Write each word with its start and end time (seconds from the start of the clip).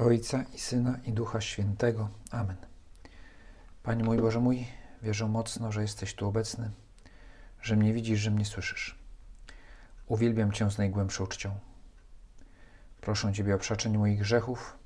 Ojca 0.00 0.44
i 0.54 0.58
Syna 0.58 0.98
i 1.04 1.12
Ducha 1.12 1.40
Świętego. 1.40 2.08
Amen. 2.30 2.56
Panie 3.82 4.04
mój 4.04 4.18
Boże 4.18 4.40
mój, 4.40 4.66
wierzę 5.02 5.28
mocno, 5.28 5.72
że 5.72 5.82
jesteś 5.82 6.14
tu 6.14 6.28
obecny, 6.28 6.70
że 7.62 7.76
mnie 7.76 7.92
widzisz, 7.92 8.20
że 8.20 8.30
mnie 8.30 8.44
słyszysz. 8.44 8.98
Uwielbiam 10.06 10.52
Cię 10.52 10.70
z 10.70 10.78
najgłębszą 10.78 11.26
czcią. 11.26 11.54
Proszę 13.00 13.32
Ciebie 13.32 13.54
o 13.54 13.58
przeczenie 13.58 13.98
moich 13.98 14.20
grzechów 14.20 14.78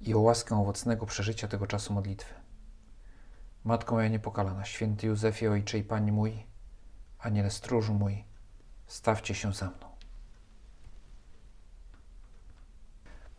i 0.00 0.14
o 0.14 0.20
łaskę 0.20 0.60
owocnego 0.60 1.06
przeżycia 1.06 1.48
tego 1.48 1.66
czasu 1.66 1.92
modlitwy. 1.92 2.34
Matko 3.64 3.94
moja 3.94 4.08
niepokalana, 4.08 4.64
święty 4.64 5.06
Józefie, 5.06 5.48
Ojcze 5.48 5.78
i 5.78 5.82
Panie 5.82 6.12
mój, 6.12 6.46
Aniele 7.18 7.50
stróżu 7.50 7.94
mój, 7.94 8.24
stawcie 8.86 9.34
się 9.34 9.52
za 9.52 9.66
mną. 9.66 9.85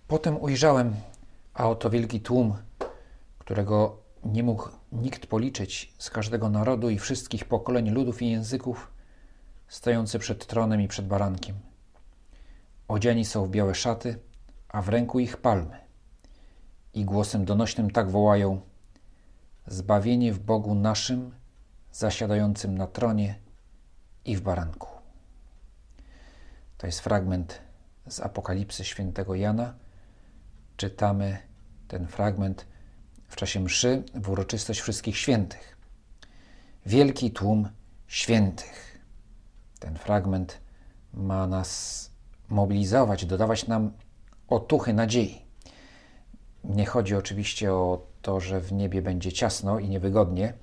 Potem 0.08 0.42
ujrzałem, 0.42 0.96
a 1.54 1.70
oto 1.70 1.90
wielki 1.90 2.22
tłum, 2.22 2.58
którego 3.40 4.02
nie 4.26 4.44
mógł 4.44 4.70
nikt 4.92 5.28
policzyć 5.28 5.94
z 5.98 6.10
każdego 6.10 6.50
narodu 6.50 6.90
i 6.90 7.00
wszystkich 7.00 7.46
pokoleń 7.46 7.90
ludów 7.90 8.22
i 8.22 8.32
języków, 8.32 8.92
stojący 9.68 10.20
przed 10.20 10.46
tronem 10.46 10.82
i 10.82 10.88
przed 10.88 11.08
barankiem. 11.08 11.56
Odziani 12.88 13.26
są 13.26 13.46
w 13.46 13.50
białe 13.50 13.76
szaty, 13.76 14.20
a 14.70 14.82
w 14.82 14.90
ręku 14.90 15.20
ich 15.20 15.38
palmy. 15.38 15.78
I 16.94 17.06
głosem 17.06 17.46
donośnym 17.46 17.92
tak 17.92 18.12
wołają: 18.12 18.62
Zbawienie 19.68 20.34
w 20.34 20.40
Bogu 20.40 20.76
naszym, 20.76 21.32
zasiadającym 21.92 22.78
na 22.78 22.88
tronie 22.88 23.40
i 24.26 24.36
w 24.36 24.42
baranku. 24.42 24.90
To 26.78 26.88
jest 26.88 27.00
fragment 27.00 27.62
z 28.08 28.20
Apokalipsy 28.20 28.86
świętego 28.86 29.36
Jana 29.36 29.87
czytamy 30.78 31.38
ten 31.88 32.08
fragment 32.08 32.66
w 33.28 33.36
czasie 33.36 33.60
mszy 33.60 34.04
w 34.16 34.30
uroczystość 34.30 34.80
wszystkich 34.80 35.18
świętych. 35.18 35.78
Wielki 36.86 37.32
tłum 37.32 37.70
świętych. 38.08 39.00
Ten 39.80 39.98
fragment 39.98 40.62
ma 41.14 41.48
nas 41.48 42.12
mobilizować, 42.50 43.26
dodawać 43.26 43.68
nam 43.68 43.92
otuchy 44.48 44.94
nadziei. 44.94 45.42
Nie 46.64 46.86
chodzi 46.86 47.16
oczywiście 47.16 47.74
o 47.74 48.08
to, 48.22 48.40
że 48.40 48.62
w 48.62 48.72
niebie 48.72 49.02
będzie 49.02 49.32
ciasno 49.32 49.80
i 49.80 49.90
niewygodnie, 49.90 50.54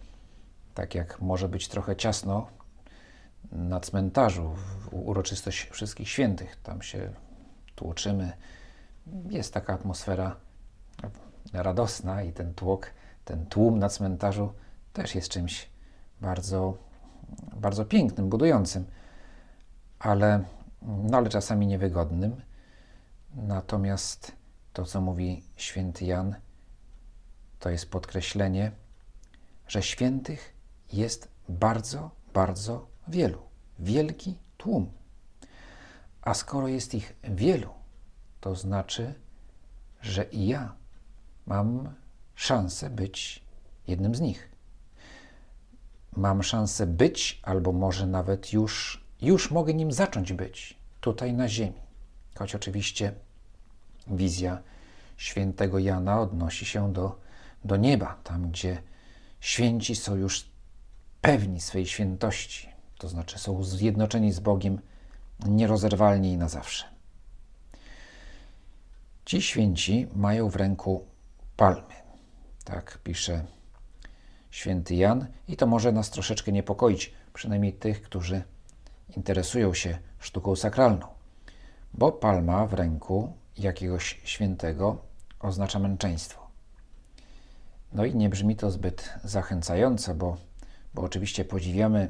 tak 0.74 0.94
jak 0.94 1.20
może 1.20 1.48
być 1.48 1.68
trochę 1.68 1.96
ciasno 1.96 2.46
na 3.52 3.80
cmentarzu 3.80 4.54
w 4.80 4.88
uroczystość 4.92 5.68
wszystkich 5.70 6.08
świętych. 6.08 6.56
Tam 6.62 6.82
się 6.82 7.12
tłoczymy, 7.74 8.32
jest 9.30 9.54
taka 9.54 9.74
atmosfera 9.74 10.36
radosna 11.52 12.22
i 12.22 12.32
ten 12.32 12.54
tłok, 12.54 12.90
ten 13.24 13.46
tłum 13.46 13.78
na 13.78 13.88
cmentarzu 13.88 14.52
też 14.92 15.14
jest 15.14 15.28
czymś 15.28 15.70
bardzo, 16.20 16.78
bardzo 17.56 17.84
pięknym, 17.84 18.28
budującym, 18.28 18.84
ale, 19.98 20.44
no 20.82 21.18
ale 21.18 21.28
czasami 21.28 21.66
niewygodnym. 21.66 22.40
Natomiast 23.34 24.32
to, 24.72 24.84
co 24.84 25.00
mówi 25.00 25.42
święty 25.56 26.04
Jan, 26.04 26.34
to 27.58 27.70
jest 27.70 27.90
podkreślenie, 27.90 28.72
że 29.68 29.82
świętych 29.82 30.54
jest 30.92 31.28
bardzo, 31.48 32.10
bardzo 32.34 32.86
wielu. 33.08 33.42
Wielki 33.78 34.38
tłum. 34.56 34.90
A 36.22 36.34
skoro 36.34 36.68
jest 36.68 36.94
ich 36.94 37.16
wielu, 37.24 37.70
to 38.44 38.54
znaczy, 38.54 39.14
że 40.02 40.24
i 40.24 40.46
ja 40.46 40.74
mam 41.46 41.94
szansę 42.34 42.90
być 42.90 43.44
jednym 43.86 44.14
z 44.14 44.20
nich. 44.20 44.48
Mam 46.16 46.42
szansę 46.42 46.86
być, 46.86 47.40
albo 47.42 47.72
może 47.72 48.06
nawet 48.06 48.52
już, 48.52 49.04
już 49.22 49.50
mogę 49.50 49.74
nim 49.74 49.92
zacząć 49.92 50.32
być, 50.32 50.78
tutaj 51.00 51.32
na 51.32 51.48
ziemi. 51.48 51.80
Choć 52.38 52.54
oczywiście 52.54 53.12
wizja 54.06 54.62
świętego 55.16 55.78
Jana 55.78 56.20
odnosi 56.20 56.64
się 56.64 56.92
do, 56.92 57.18
do 57.64 57.76
nieba, 57.76 58.18
tam 58.24 58.50
gdzie 58.50 58.82
święci 59.40 59.96
są 59.96 60.14
już 60.16 60.46
pewni 61.20 61.60
swej 61.60 61.86
świętości, 61.86 62.68
to 62.98 63.08
znaczy 63.08 63.38
są 63.38 63.64
zjednoczeni 63.64 64.32
z 64.32 64.40
Bogiem 64.40 64.80
nierozerwalnie 65.46 66.32
i 66.32 66.36
na 66.36 66.48
zawsze. 66.48 66.93
Ci 69.34 69.42
święci 69.42 70.06
mają 70.16 70.48
w 70.48 70.56
ręku 70.56 71.04
palmy. 71.56 71.94
Tak 72.64 72.98
pisze 72.98 73.44
święty 74.50 74.94
Jan, 74.94 75.26
i 75.48 75.56
to 75.56 75.66
może 75.66 75.92
nas 75.92 76.10
troszeczkę 76.10 76.52
niepokoić, 76.52 77.14
przynajmniej 77.32 77.72
tych, 77.72 78.02
którzy 78.02 78.42
interesują 79.16 79.74
się 79.74 79.98
sztuką 80.18 80.56
sakralną, 80.56 81.06
bo 81.94 82.12
palma 82.12 82.66
w 82.66 82.74
ręku 82.74 83.32
jakiegoś 83.58 84.20
świętego 84.24 84.98
oznacza 85.40 85.78
męczeństwo. 85.78 86.46
No 87.92 88.04
i 88.04 88.14
nie 88.14 88.28
brzmi 88.28 88.56
to 88.56 88.70
zbyt 88.70 89.14
zachęcająco, 89.24 90.14
bo, 90.14 90.36
bo 90.94 91.02
oczywiście 91.02 91.44
podziwiamy 91.44 92.08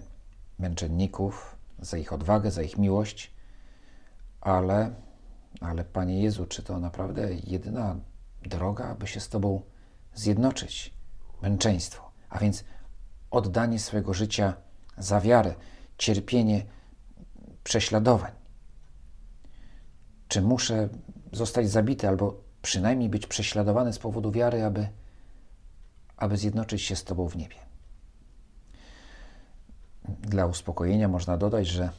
męczenników 0.58 1.56
za 1.78 1.96
ich 1.96 2.12
odwagę, 2.12 2.50
za 2.50 2.62
ich 2.62 2.78
miłość, 2.78 3.30
ale 4.40 5.04
ale 5.60 5.84
Panie 5.84 6.22
Jezu, 6.22 6.46
czy 6.46 6.62
to 6.62 6.78
naprawdę 6.78 7.34
jedyna 7.34 7.96
droga, 8.42 8.84
aby 8.84 9.06
się 9.06 9.20
z 9.20 9.28
Tobą 9.28 9.62
zjednoczyć? 10.14 10.94
Męczeństwo, 11.42 12.10
a 12.28 12.38
więc 12.38 12.64
oddanie 13.30 13.78
swojego 13.78 14.14
życia 14.14 14.54
za 14.98 15.20
wiarę, 15.20 15.54
cierpienie 15.98 16.66
prześladowań. 17.64 18.32
Czy 20.28 20.42
muszę 20.42 20.88
zostać 21.32 21.70
zabity 21.70 22.08
albo 22.08 22.40
przynajmniej 22.62 23.08
być 23.08 23.26
prześladowany 23.26 23.92
z 23.92 23.98
powodu 23.98 24.30
wiary, 24.30 24.64
aby, 24.64 24.88
aby 26.16 26.36
zjednoczyć 26.36 26.82
się 26.82 26.96
z 26.96 27.04
Tobą 27.04 27.28
w 27.28 27.36
niebie? 27.36 27.56
Dla 30.08 30.46
uspokojenia 30.46 31.08
można 31.08 31.36
dodać, 31.36 31.66
że 31.66 31.90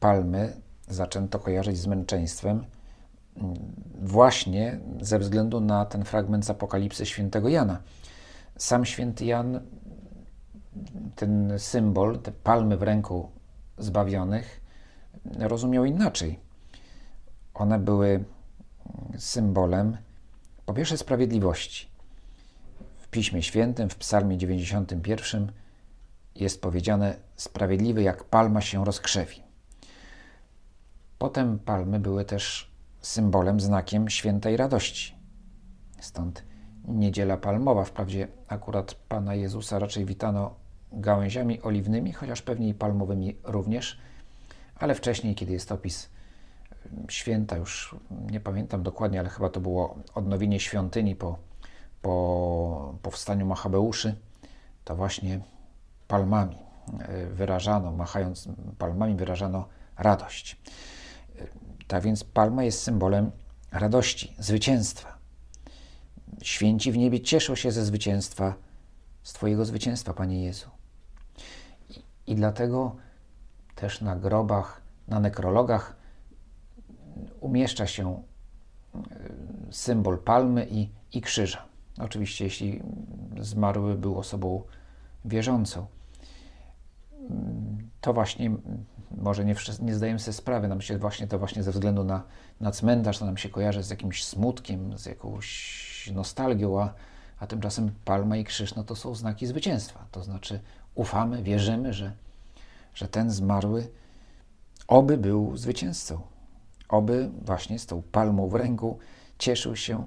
palmy 0.00 0.61
zaczęto 0.88 1.38
kojarzyć 1.38 1.78
z 1.78 1.86
męczeństwem 1.86 2.64
właśnie 4.02 4.80
ze 5.00 5.18
względu 5.18 5.60
na 5.60 5.86
ten 5.86 6.04
fragment 6.04 6.44
z 6.44 6.50
Apokalipsy 6.50 7.06
świętego 7.06 7.48
Jana. 7.48 7.82
Sam 8.56 8.84
święty 8.84 9.24
Jan 9.24 9.60
ten 11.16 11.58
symbol, 11.58 12.18
te 12.18 12.32
palmy 12.32 12.76
w 12.76 12.82
ręku 12.82 13.30
zbawionych, 13.78 14.60
rozumiał 15.38 15.84
inaczej. 15.84 16.38
One 17.54 17.78
były 17.78 18.24
symbolem 19.18 19.96
po 20.66 20.74
pierwsze 20.74 20.98
sprawiedliwości. 20.98 21.88
W 22.98 23.08
Piśmie 23.08 23.42
Świętym, 23.42 23.88
w 23.88 23.96
Psalmie 23.96 24.38
91 24.38 25.52
jest 26.34 26.62
powiedziane: 26.62 27.16
Sprawiedliwy 27.36 28.02
jak 28.02 28.24
palma 28.24 28.60
się 28.60 28.84
rozkrzewi. 28.84 29.41
Potem 31.22 31.58
palmy 31.58 32.00
były 32.00 32.24
też 32.24 32.70
symbolem, 33.00 33.60
znakiem 33.60 34.10
świętej 34.10 34.56
radości. 34.56 35.14
Stąd 36.00 36.44
niedziela 36.84 37.36
palmowa. 37.36 37.84
Wprawdzie 37.84 38.28
akurat 38.48 38.94
Pana 38.94 39.34
Jezusa 39.34 39.78
raczej 39.78 40.04
witano 40.04 40.54
gałęziami 40.92 41.62
oliwnymi, 41.62 42.12
chociaż 42.12 42.42
pewnie 42.42 42.68
i 42.68 42.74
palmowymi 42.74 43.36
również, 43.44 43.98
ale 44.74 44.94
wcześniej, 44.94 45.34
kiedy 45.34 45.52
jest 45.52 45.72
opis 45.72 46.10
święta, 47.08 47.56
już 47.56 47.96
nie 48.30 48.40
pamiętam 48.40 48.82
dokładnie, 48.82 49.20
ale 49.20 49.28
chyba 49.28 49.48
to 49.48 49.60
było 49.60 49.98
odnowienie 50.14 50.60
świątyni 50.60 51.16
po, 51.16 51.38
po 52.00 52.94
powstaniu 53.02 53.46
Machabeuszy, 53.46 54.14
to 54.84 54.96
właśnie 54.96 55.40
palmami 56.08 56.58
e, 56.98 57.26
wyrażano, 57.26 57.92
machając 57.92 58.48
palmami 58.78 59.16
wyrażano 59.16 59.68
radość. 59.98 60.62
Tak 61.86 62.02
więc 62.02 62.24
palma 62.24 62.64
jest 62.64 62.82
symbolem 62.82 63.30
radości, 63.72 64.34
zwycięstwa. 64.38 65.18
Święci 66.42 66.92
w 66.92 66.96
niebie 66.96 67.20
cieszą 67.20 67.54
się 67.54 67.72
ze 67.72 67.84
zwycięstwa, 67.84 68.54
z 69.22 69.32
Twojego 69.32 69.64
zwycięstwa, 69.64 70.14
Panie 70.14 70.44
Jezu. 70.44 70.70
I, 71.90 72.02
i 72.26 72.34
dlatego 72.34 72.96
też 73.74 74.00
na 74.00 74.16
grobach, 74.16 74.82
na 75.08 75.20
nekrologach 75.20 75.96
umieszcza 77.40 77.86
się 77.86 78.22
e, 78.94 78.98
symbol 79.70 80.18
palmy 80.18 80.66
i, 80.70 80.88
i 81.12 81.20
krzyża. 81.20 81.64
Oczywiście, 81.98 82.44
jeśli 82.44 82.82
zmarły 83.40 83.94
był 83.94 84.18
osobą 84.18 84.62
wierzącą. 85.24 85.86
To 88.00 88.12
właśnie 88.12 88.50
może 89.18 89.44
nie, 89.44 89.54
nie 89.80 89.94
zdajemy 89.94 90.18
sobie 90.18 90.32
sprawy, 90.32 90.68
nam 90.68 90.80
się 90.80 90.98
właśnie 90.98 91.26
to 91.26 91.38
właśnie 91.38 91.62
ze 91.62 91.72
względu 91.72 92.04
na, 92.04 92.22
na 92.60 92.70
cmentarz, 92.70 93.18
to 93.18 93.26
nam 93.26 93.36
się 93.36 93.48
kojarzy 93.48 93.82
z 93.82 93.90
jakimś 93.90 94.24
smutkiem, 94.24 94.98
z 94.98 95.06
jakąś 95.06 96.10
nostalgią, 96.14 96.80
a, 96.80 96.94
a 97.38 97.46
tymczasem 97.46 97.90
palma 98.04 98.36
i 98.36 98.44
krzyż 98.44 98.74
no 98.74 98.84
to 98.84 98.96
są 98.96 99.14
znaki 99.14 99.46
zwycięstwa. 99.46 100.04
To 100.10 100.22
znaczy 100.22 100.60
ufamy, 100.94 101.42
wierzymy, 101.42 101.92
że, 101.92 102.12
że 102.94 103.08
ten 103.08 103.30
zmarły 103.30 103.88
oby 104.88 105.18
był 105.18 105.56
zwycięzcą. 105.56 106.20
Oby 106.88 107.30
właśnie 107.44 107.78
z 107.78 107.86
tą 107.86 108.02
palmą 108.02 108.48
w 108.48 108.54
ręku 108.54 108.98
cieszył 109.38 109.76
się 109.76 110.04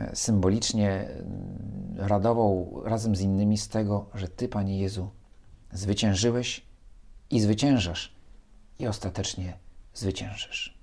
e, 0.00 0.16
symbolicznie, 0.16 0.90
e, 0.90 1.08
radował 1.96 2.82
razem 2.84 3.16
z 3.16 3.20
innymi 3.20 3.58
z 3.58 3.68
tego, 3.68 4.06
że 4.14 4.28
Ty, 4.28 4.48
Panie 4.48 4.78
Jezu, 4.78 5.10
zwyciężyłeś 5.72 6.62
i 7.30 7.40
zwyciężasz 7.40 8.14
i 8.78 8.86
ostatecznie 8.86 9.58
zwyciężysz. 9.94 10.78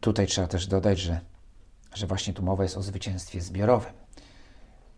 Tutaj 0.00 0.26
trzeba 0.26 0.46
też 0.46 0.66
dodać, 0.66 0.98
że, 0.98 1.20
że 1.94 2.06
właśnie 2.06 2.32
tu 2.32 2.42
mowa 2.42 2.62
jest 2.62 2.76
o 2.76 2.82
zwycięstwie 2.82 3.40
zbiorowym. 3.40 3.92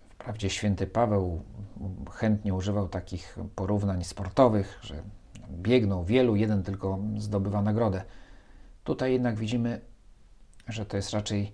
Wprawdzie 0.08 0.50
święty 0.50 0.86
Paweł 0.86 1.42
chętnie 2.10 2.54
używał 2.54 2.88
takich 2.88 3.38
porównań 3.54 4.04
sportowych, 4.04 4.80
że 4.82 5.02
biegną 5.50 6.04
wielu, 6.04 6.36
jeden 6.36 6.62
tylko 6.62 6.98
zdobywa 7.16 7.62
nagrodę. 7.62 8.04
Tutaj 8.84 9.12
jednak 9.12 9.38
widzimy, 9.38 9.80
że 10.68 10.86
to 10.86 10.96
jest 10.96 11.10
raczej 11.10 11.52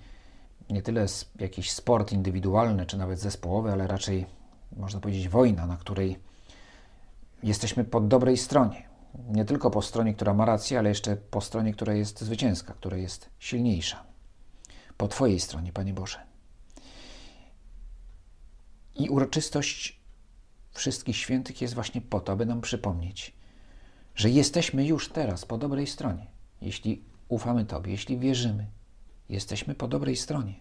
nie 0.71 0.83
tyle 0.83 1.07
jakiś 1.39 1.73
sport 1.73 2.13
indywidualny 2.13 2.87
czy 2.87 2.97
nawet 2.99 3.19
zespołowy, 3.19 3.73
ale 3.73 3.87
raczej 3.87 4.27
można 4.77 5.01
powiedzieć 5.01 5.29
wojna, 5.29 5.67
na 5.67 5.77
której 5.77 6.19
jesteśmy 7.43 7.85
po 7.85 8.01
dobrej 8.01 8.37
stronie. 8.37 8.89
Nie 9.29 9.45
tylko 9.45 9.71
po 9.71 9.83
stronie, 9.83 10.15
która 10.15 10.35
ma 10.35 10.45
rację, 10.45 10.79
ale 10.79 10.89
jeszcze 10.89 11.17
po 11.17 11.41
stronie, 11.41 11.73
która 11.73 11.95
jest 11.95 12.21
zwycięska, 12.21 12.75
która 12.75 12.97
jest 12.97 13.31
silniejsza. 13.39 14.05
Po 14.97 15.09
Twojej 15.09 15.41
stronie, 15.41 15.73
Panie 15.73 15.95
Boże. 15.95 16.19
I 18.95 19.09
uroczystość 19.09 20.01
wszystkich 20.73 21.17
świętych 21.17 21.61
jest 21.61 21.75
właśnie 21.75 22.01
po 22.01 22.21
to, 22.21 22.33
aby 22.33 22.47
nam 22.47 22.61
przypomnieć, 22.61 23.37
że 24.15 24.31
jesteśmy 24.31 24.87
już 24.87 25.09
teraz 25.09 25.45
po 25.45 25.59
dobrej 25.59 25.87
stronie. 25.87 26.27
Jeśli 26.63 27.05
ufamy 27.29 27.65
Tobie, 27.65 27.93
jeśli 27.93 28.19
wierzymy, 28.19 28.67
jesteśmy 29.29 29.75
po 29.75 29.89
dobrej 29.89 30.17
stronie. 30.17 30.55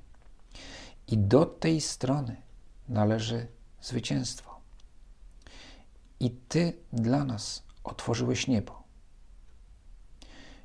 I 1.07 1.17
do 1.17 1.45
tej 1.45 1.81
strony 1.81 2.35
należy 2.89 3.47
zwycięstwo. 3.81 4.48
I 6.19 6.31
Ty 6.31 6.73
dla 6.93 7.23
nas 7.23 7.63
otworzyłeś 7.83 8.47
niebo. 8.47 8.83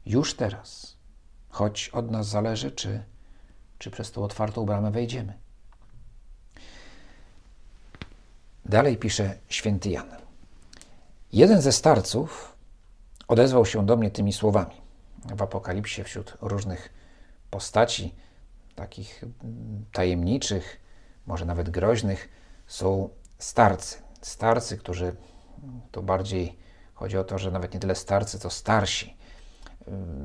Już 0.06 0.34
teraz, 0.34 0.96
choć 1.48 1.88
od 1.88 2.10
nas 2.10 2.26
zależy, 2.28 2.70
czy, 2.70 3.04
czy 3.78 3.90
przez 3.90 4.12
tą 4.12 4.24
otwartą 4.24 4.66
bramę 4.66 4.90
wejdziemy. 4.90 5.38
Dalej 8.64 8.96
pisze 8.96 9.38
święty 9.48 9.90
Jan. 9.90 10.06
Jeden 11.32 11.60
ze 11.60 11.72
starców 11.72 12.56
odezwał 13.28 13.66
się 13.66 13.86
do 13.86 13.96
mnie 13.96 14.10
tymi 14.10 14.32
słowami. 14.32 14.74
W 15.36 15.42
Apokalipsie 15.42 16.04
wśród 16.04 16.36
różnych 16.40 16.92
postaci, 17.50 18.14
takich 18.74 19.24
tajemniczych, 19.92 20.80
może 21.26 21.44
nawet 21.44 21.70
groźnych, 21.70 22.28
są 22.66 23.08
starcy. 23.38 23.98
Starcy, 24.20 24.78
którzy 24.78 25.16
to 25.90 26.02
bardziej 26.02 26.56
chodzi 26.94 27.18
o 27.18 27.24
to, 27.24 27.38
że 27.38 27.50
nawet 27.50 27.74
nie 27.74 27.80
tyle 27.80 27.94
starcy, 27.94 28.38
to 28.38 28.50
starsi. 28.50 29.16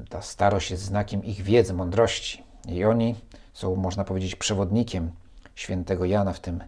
Ta 0.09 0.21
starość 0.21 0.71
jest 0.71 0.83
znakiem 0.83 1.23
ich 1.23 1.41
wiedzy, 1.41 1.73
mądrości. 1.73 2.43
I 2.67 2.85
oni 2.85 3.15
są, 3.53 3.75
można 3.75 4.03
powiedzieć, 4.03 4.35
przewodnikiem 4.35 5.11
świętego 5.55 6.05
Jana 6.05 6.33
w, 6.33 6.39
tym, 6.39 6.63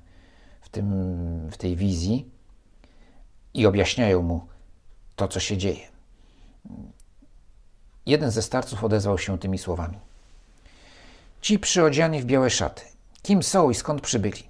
w, 0.62 0.70
tym, 0.70 1.50
w 1.50 1.58
tej 1.58 1.76
wizji 1.76 2.32
i 3.54 3.66
objaśniają 3.66 4.22
mu 4.22 4.48
to, 5.16 5.28
co 5.28 5.40
się 5.40 5.58
dzieje. 5.58 5.88
Jeden 8.06 8.32
ze 8.32 8.42
starców 8.42 8.84
odezwał 8.84 9.18
się 9.18 9.40
tymi 9.40 9.58
słowami. 9.58 9.98
Ci 11.42 11.60
przyodziani 11.60 12.22
w 12.22 12.26
białe 12.26 12.50
szaty, 12.50 12.82
kim 13.22 13.44
są 13.44 13.70
i 13.70 13.76
skąd 13.76 14.02
przybyli? 14.02 14.44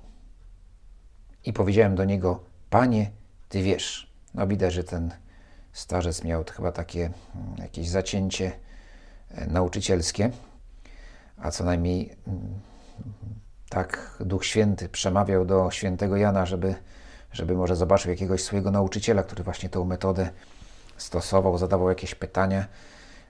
I 1.46 1.54
powiedziałem 1.54 1.96
do 1.96 2.06
niego, 2.06 2.44
Panie, 2.70 3.12
Ty 3.52 3.62
wiesz. 3.64 4.12
No 4.34 4.48
widać, 4.48 4.74
że 4.74 4.84
ten 4.84 5.12
starzec 5.74 6.24
miał 6.24 6.44
chyba 6.56 6.72
takie 6.72 7.02
mm, 7.36 7.56
jakieś 7.58 7.90
zacięcie 7.90 8.52
e, 9.32 9.48
nauczycielskie, 9.48 10.32
a 11.38 11.52
co 11.52 11.64
najmniej 11.64 12.16
mm, 12.28 12.60
tak 13.70 14.18
Duch 14.20 14.46
Święty 14.46 14.90
przemawiał 14.90 15.46
do 15.46 15.72
świętego 15.72 16.18
Jana, 16.18 16.46
żeby, 16.46 16.76
żeby 17.32 17.56
może 17.56 17.76
zobaczył 17.76 18.12
jakiegoś 18.12 18.44
swojego 18.44 18.72
nauczyciela, 18.72 19.24
który 19.24 19.44
właśnie 19.44 19.70
tą 19.70 19.86
metodę 19.86 20.30
stosował, 20.98 21.58
zadawał 21.58 21.90
jakieś 21.90 22.16
pytania, 22.16 22.66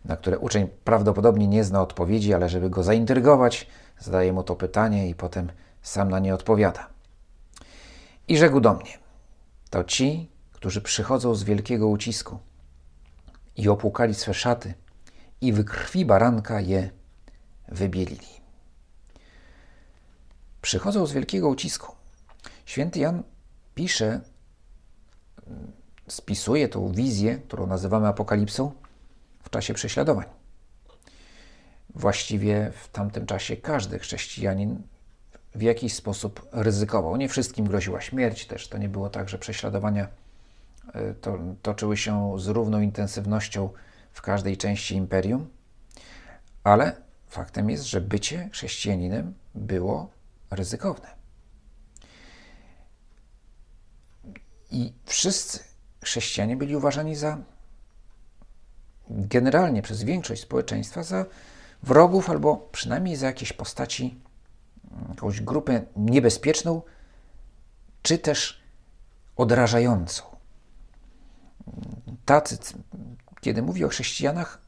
na 0.05 0.17
które 0.17 0.39
uczeń 0.39 0.67
prawdopodobnie 0.83 1.47
nie 1.47 1.63
zna 1.63 1.81
odpowiedzi, 1.81 2.33
ale 2.33 2.49
żeby 2.49 2.69
go 2.69 2.83
zaintrygować, 2.83 3.67
zadaje 3.99 4.33
mu 4.33 4.43
to 4.43 4.55
pytanie 4.55 5.09
i 5.09 5.15
potem 5.15 5.51
sam 5.81 6.09
na 6.09 6.19
nie 6.19 6.33
odpowiada. 6.33 6.87
I 8.27 8.37
rzekł 8.37 8.59
do 8.59 8.73
mnie: 8.73 9.01
To 9.71 9.83
ci, 9.83 10.29
którzy 10.51 10.81
przychodzą 10.81 11.35
z 11.35 11.43
wielkiego 11.43 11.87
ucisku 11.87 12.39
i 13.55 13.69
opłukali 13.69 14.13
swe 14.13 14.33
szaty, 14.33 14.73
i 15.41 15.53
w 15.53 15.65
krwi 15.65 16.05
baranka 16.05 16.61
je 16.61 16.89
wybielili. 17.67 18.27
Przychodzą 20.61 21.05
z 21.05 21.11
wielkiego 21.11 21.49
ucisku. 21.49 21.95
Święty 22.65 22.99
Jan 22.99 23.23
pisze, 23.75 24.21
spisuje 26.07 26.69
tą 26.69 26.91
wizję, 26.91 27.37
którą 27.37 27.67
nazywamy 27.67 28.07
apokalipsą, 28.07 28.71
w 29.43 29.49
czasie 29.49 29.73
prześladowań. 29.73 30.25
Właściwie 31.95 32.71
w 32.75 32.87
tamtym 32.89 33.25
czasie 33.25 33.57
każdy 33.57 33.99
chrześcijanin 33.99 34.81
w 35.55 35.61
jakiś 35.61 35.93
sposób 35.93 36.47
ryzykował. 36.51 37.17
Nie 37.17 37.29
wszystkim 37.29 37.67
groziła 37.67 38.01
śmierć 38.01 38.45
też. 38.45 38.67
To 38.67 38.77
nie 38.77 38.89
było 38.89 39.09
tak, 39.09 39.29
że 39.29 39.37
prześladowania 39.37 40.07
e, 40.93 41.13
to, 41.13 41.39
toczyły 41.61 41.97
się 41.97 42.33
z 42.39 42.47
równą 42.47 42.81
intensywnością 42.81 43.69
w 44.13 44.21
każdej 44.21 44.57
części 44.57 44.95
imperium, 44.95 45.49
ale 46.63 46.95
faktem 47.27 47.69
jest, 47.69 47.83
że 47.83 48.01
bycie 48.01 48.49
chrześcijaninem 48.51 49.33
było 49.55 50.09
ryzykowne. 50.51 51.07
I 54.71 54.93
wszyscy 55.05 55.59
chrześcijanie 56.03 56.57
byli 56.57 56.75
uważani 56.75 57.15
za 57.15 57.37
generalnie 59.09 59.81
przez 59.81 60.03
większość 60.03 60.41
społeczeństwa 60.41 61.03
za 61.03 61.25
wrogów 61.83 62.29
albo 62.29 62.69
przynajmniej 62.71 63.15
za 63.15 63.25
jakieś 63.25 63.53
postaci 63.53 64.21
jakąś 65.09 65.41
grupę 65.41 65.81
niebezpieczną, 65.95 66.81
czy 68.01 68.17
też 68.17 68.61
odrażającą. 69.35 70.23
Tacyt, 72.25 72.73
kiedy 73.41 73.61
mówi 73.61 73.85
o 73.85 73.89
chrześcijanach, 73.89 74.61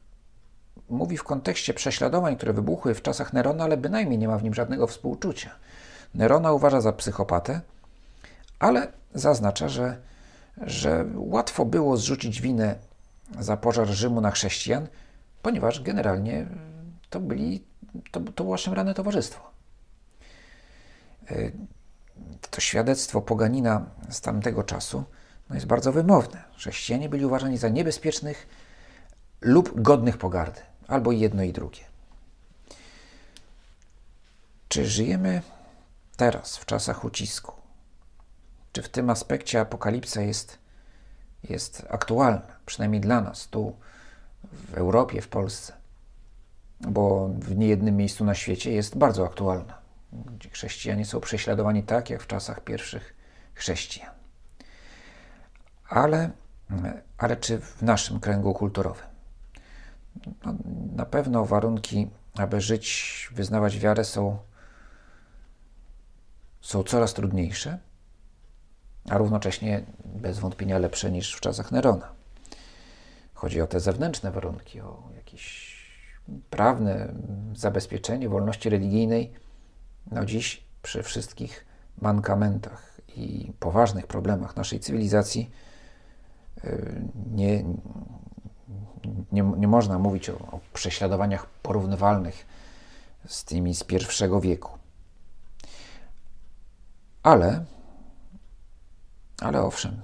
mówi 0.88 1.16
w 1.16 1.24
kontekście 1.24 1.74
prześladowań, 1.74 2.36
które 2.36 2.52
wybuchły 2.52 2.94
w 2.94 3.02
czasach 3.02 3.32
Nerona, 3.32 3.64
ale 3.64 3.76
bynajmniej 3.76 4.18
nie 4.18 4.28
ma 4.28 4.38
w 4.38 4.44
nim 4.44 4.54
żadnego 4.54 4.86
współczucia. 4.86 5.50
Nerona 6.14 6.52
uważa 6.52 6.80
za 6.80 6.92
psychopatę, 6.92 7.60
ale 8.58 8.92
zaznacza, 9.14 9.68
że, 9.68 10.00
że 10.56 11.04
łatwo 11.14 11.64
było 11.64 11.96
zrzucić 11.96 12.40
winę 12.40 12.74
za 13.40 13.56
pożar 13.56 13.88
Rzymu 13.88 14.20
na 14.20 14.30
chrześcijan, 14.30 14.86
ponieważ 15.42 15.82
generalnie 15.82 16.46
to, 17.10 17.20
byli, 17.20 17.64
to, 18.10 18.20
to 18.20 18.44
było 18.44 18.56
szemrane 18.56 18.94
towarzystwo. 18.94 19.53
E, 21.30 21.50
to 22.50 22.60
świadectwo 22.60 23.20
poganina 23.20 23.86
z 24.10 24.20
tamtego 24.20 24.62
czasu 24.62 25.04
no 25.48 25.54
jest 25.54 25.66
bardzo 25.66 25.92
wymowne. 25.92 26.42
Chrześcijanie 26.56 27.08
byli 27.08 27.26
uważani 27.26 27.58
za 27.58 27.68
niebezpiecznych 27.68 28.46
lub 29.40 29.82
godnych 29.82 30.18
pogardy, 30.18 30.60
albo 30.88 31.12
jedno 31.12 31.42
i 31.42 31.52
drugie. 31.52 31.80
Czy 34.68 34.86
żyjemy 34.86 35.42
teraz, 36.16 36.56
w 36.56 36.66
czasach 36.66 37.04
ucisku? 37.04 37.52
Czy 38.72 38.82
w 38.82 38.88
tym 38.88 39.10
aspekcie 39.10 39.60
apokalipsa 39.60 40.20
jest, 40.20 40.58
jest 41.48 41.86
aktualna, 41.90 42.56
przynajmniej 42.66 43.00
dla 43.00 43.20
nas, 43.20 43.48
tu 43.48 43.76
w 44.52 44.74
Europie, 44.74 45.22
w 45.22 45.28
Polsce? 45.28 45.72
Bo 46.80 47.28
w 47.28 47.56
niejednym 47.56 47.96
miejscu 47.96 48.24
na 48.24 48.34
świecie 48.34 48.72
jest 48.72 48.96
bardzo 48.96 49.26
aktualna 49.26 49.83
gdzie 50.38 50.50
chrześcijanie 50.50 51.04
są 51.04 51.20
prześladowani 51.20 51.82
tak, 51.82 52.10
jak 52.10 52.22
w 52.22 52.26
czasach 52.26 52.60
pierwszych 52.60 53.14
chrześcijan. 53.54 54.14
Ale 55.88 56.30
ale 57.18 57.36
czy 57.36 57.60
w 57.60 57.82
naszym 57.82 58.20
kręgu 58.20 58.54
kulturowym? 58.54 59.06
No, 60.44 60.54
na 60.96 61.06
pewno 61.06 61.44
warunki, 61.44 62.10
aby 62.34 62.60
żyć, 62.60 63.28
wyznawać 63.32 63.78
wiarę 63.78 64.04
są, 64.04 64.38
są 66.60 66.82
coraz 66.82 67.14
trudniejsze, 67.14 67.78
a 69.10 69.18
równocześnie 69.18 69.84
bez 70.04 70.38
wątpienia 70.38 70.78
lepsze 70.78 71.10
niż 71.10 71.36
w 71.36 71.40
czasach 71.40 71.72
Nerona. 71.72 72.12
Chodzi 73.34 73.60
o 73.60 73.66
te 73.66 73.80
zewnętrzne 73.80 74.30
warunki, 74.30 74.80
o 74.80 75.10
jakieś 75.16 75.74
prawne 76.50 77.14
zabezpieczenie 77.54 78.28
wolności 78.28 78.68
religijnej. 78.70 79.32
No 80.10 80.24
dziś 80.24 80.64
przy 80.82 81.02
wszystkich 81.02 81.64
mankamentach 82.00 83.00
i 83.16 83.52
poważnych 83.60 84.06
problemach 84.06 84.56
naszej 84.56 84.80
cywilizacji 84.80 85.50
y, 86.64 87.02
nie, 87.30 87.64
nie, 89.32 89.42
nie 89.42 89.68
można 89.68 89.98
mówić 89.98 90.30
o, 90.30 90.34
o 90.34 90.60
prześladowaniach 90.72 91.46
porównywalnych 91.46 92.46
z 93.26 93.44
tymi 93.44 93.74
z 93.74 93.84
pierwszego 93.84 94.40
wieku. 94.40 94.78
Ale, 97.22 97.64
ale 99.40 99.62
owszem, 99.62 100.02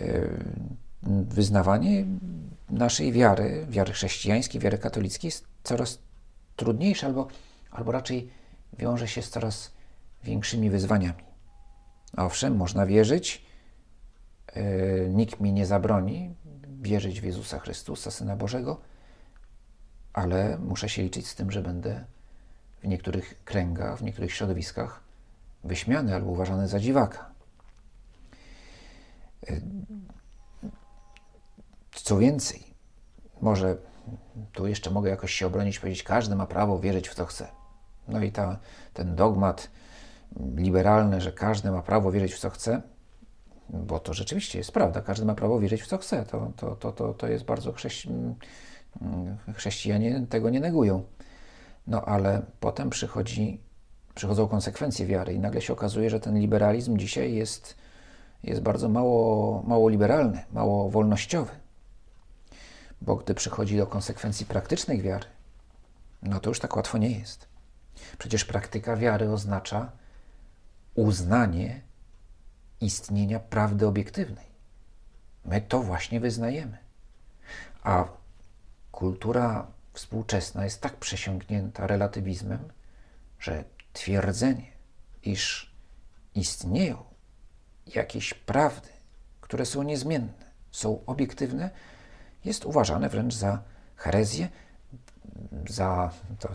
y, 0.00 0.44
wyznawanie 1.28 2.04
naszej 2.70 3.12
wiary, 3.12 3.66
wiary 3.68 3.92
chrześcijańskiej, 3.92 4.60
wiary 4.60 4.78
katolickiej 4.78 5.28
jest 5.28 5.46
coraz 5.62 5.98
trudniejsze 6.56 7.06
albo, 7.06 7.28
albo 7.70 7.92
raczej 7.92 8.30
wiąże 8.78 9.08
się 9.08 9.22
z 9.22 9.30
coraz 9.30 9.72
większymi 10.24 10.70
wyzwaniami. 10.70 11.24
Owszem, 12.16 12.56
można 12.56 12.86
wierzyć, 12.86 13.44
yy, 14.56 15.10
nikt 15.10 15.40
mi 15.40 15.52
nie 15.52 15.66
zabroni 15.66 16.34
wierzyć 16.82 17.20
w 17.20 17.24
Jezusa 17.24 17.58
Chrystusa, 17.58 18.10
Syna 18.10 18.36
Bożego, 18.36 18.80
ale 20.12 20.58
muszę 20.58 20.88
się 20.88 21.02
liczyć 21.02 21.28
z 21.28 21.34
tym, 21.34 21.50
że 21.50 21.62
będę 21.62 22.04
w 22.82 22.86
niektórych 22.86 23.44
kręgach, 23.44 23.98
w 23.98 24.02
niektórych 24.02 24.32
środowiskach 24.32 25.00
wyśmiany 25.64 26.14
albo 26.14 26.30
uważany 26.30 26.68
za 26.68 26.80
dziwaka. 26.80 27.30
Yy, 29.50 29.62
co 31.92 32.18
więcej, 32.18 32.62
może 33.40 33.76
tu 34.52 34.66
jeszcze 34.66 34.90
mogę 34.90 35.10
jakoś 35.10 35.32
się 35.32 35.46
obronić, 35.46 35.78
powiedzieć, 35.78 36.02
każdy 36.02 36.36
ma 36.36 36.46
prawo 36.46 36.78
wierzyć 36.78 37.08
w 37.08 37.14
co 37.14 37.26
chce. 37.26 37.63
No 38.08 38.22
i 38.22 38.32
ta, 38.32 38.58
ten 38.92 39.14
dogmat 39.14 39.70
liberalny, 40.56 41.20
że 41.20 41.32
każdy 41.32 41.70
ma 41.70 41.82
prawo 41.82 42.12
wierzyć 42.12 42.34
w 42.34 42.38
co 42.38 42.50
chce, 42.50 42.82
bo 43.68 44.00
to 44.00 44.14
rzeczywiście 44.14 44.58
jest 44.58 44.72
prawda, 44.72 45.00
każdy 45.00 45.26
ma 45.26 45.34
prawo 45.34 45.60
wierzyć 45.60 45.82
w 45.82 45.86
co 45.86 45.98
chce. 45.98 46.24
To, 46.24 46.52
to, 46.56 46.76
to, 46.76 46.92
to, 46.92 47.14
to 47.14 47.26
jest 47.26 47.44
bardzo 47.44 47.72
chrześci... 47.72 48.08
chrześcijanie 49.54 50.26
tego 50.28 50.50
nie 50.50 50.60
negują. 50.60 51.04
No 51.86 52.04
ale 52.04 52.42
potem 52.60 52.90
przychodzi, 52.90 53.60
przychodzą 54.14 54.48
konsekwencje 54.48 55.06
wiary 55.06 55.34
i 55.34 55.38
nagle 55.38 55.60
się 55.60 55.72
okazuje, 55.72 56.10
że 56.10 56.20
ten 56.20 56.38
liberalizm 56.38 56.96
dzisiaj 56.96 57.34
jest, 57.34 57.76
jest 58.42 58.62
bardzo 58.62 58.88
mało, 58.88 59.62
mało 59.66 59.88
liberalny, 59.88 60.44
mało 60.52 60.90
wolnościowy. 60.90 61.52
Bo 63.02 63.16
gdy 63.16 63.34
przychodzi 63.34 63.76
do 63.76 63.86
konsekwencji 63.86 64.46
praktycznej 64.46 65.02
wiary, 65.02 65.26
no 66.22 66.40
to 66.40 66.50
już 66.50 66.60
tak 66.60 66.76
łatwo 66.76 66.98
nie 66.98 67.18
jest. 67.18 67.53
Przecież 68.18 68.44
praktyka 68.44 68.96
wiary 68.96 69.30
oznacza 69.30 69.92
uznanie 70.94 71.80
istnienia 72.80 73.40
prawdy 73.40 73.86
obiektywnej. 73.86 74.46
My 75.44 75.60
to 75.60 75.82
właśnie 75.82 76.20
wyznajemy. 76.20 76.78
A 77.82 78.04
kultura 78.92 79.66
współczesna 79.92 80.64
jest 80.64 80.80
tak 80.80 80.96
przesiąknięta 80.96 81.86
relatywizmem, 81.86 82.68
że 83.38 83.64
twierdzenie, 83.92 84.72
iż 85.22 85.74
istnieją 86.34 87.04
jakieś 87.86 88.34
prawdy, 88.34 88.88
które 89.40 89.66
są 89.66 89.82
niezmienne, 89.82 90.52
są 90.70 91.04
obiektywne, 91.06 91.70
jest 92.44 92.64
uważane 92.64 93.08
wręcz 93.08 93.34
za 93.34 93.62
herezję, 93.96 94.48
za 95.68 96.10
to 96.38 96.48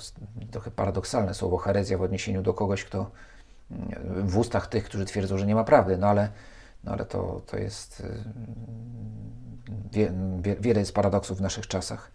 trochę 0.52 0.72
paradoksalne 0.72 1.34
słowo 1.34 1.58
herezja 1.58 1.98
w 1.98 2.02
odniesieniu 2.02 2.42
do 2.42 2.54
kogoś, 2.54 2.84
kto 2.84 3.12
w 4.24 4.38
ustach 4.38 4.68
tych, 4.68 4.84
którzy 4.84 5.06
twierdzą, 5.06 5.38
że 5.38 5.46
nie 5.46 5.56
ma 5.56 5.64
prawdy, 5.64 5.98
no 5.98 6.08
ale, 6.08 6.30
no 6.84 6.92
ale 6.92 7.06
to, 7.06 7.42
to 7.46 7.58
jest 7.58 8.00
y, 8.00 8.24
wie, 9.92 10.12
wie, 10.42 10.56
wiele 10.56 10.80
jest 10.80 10.94
paradoksów 10.94 11.38
w 11.38 11.42
naszych 11.42 11.68
czasach. 11.68 12.12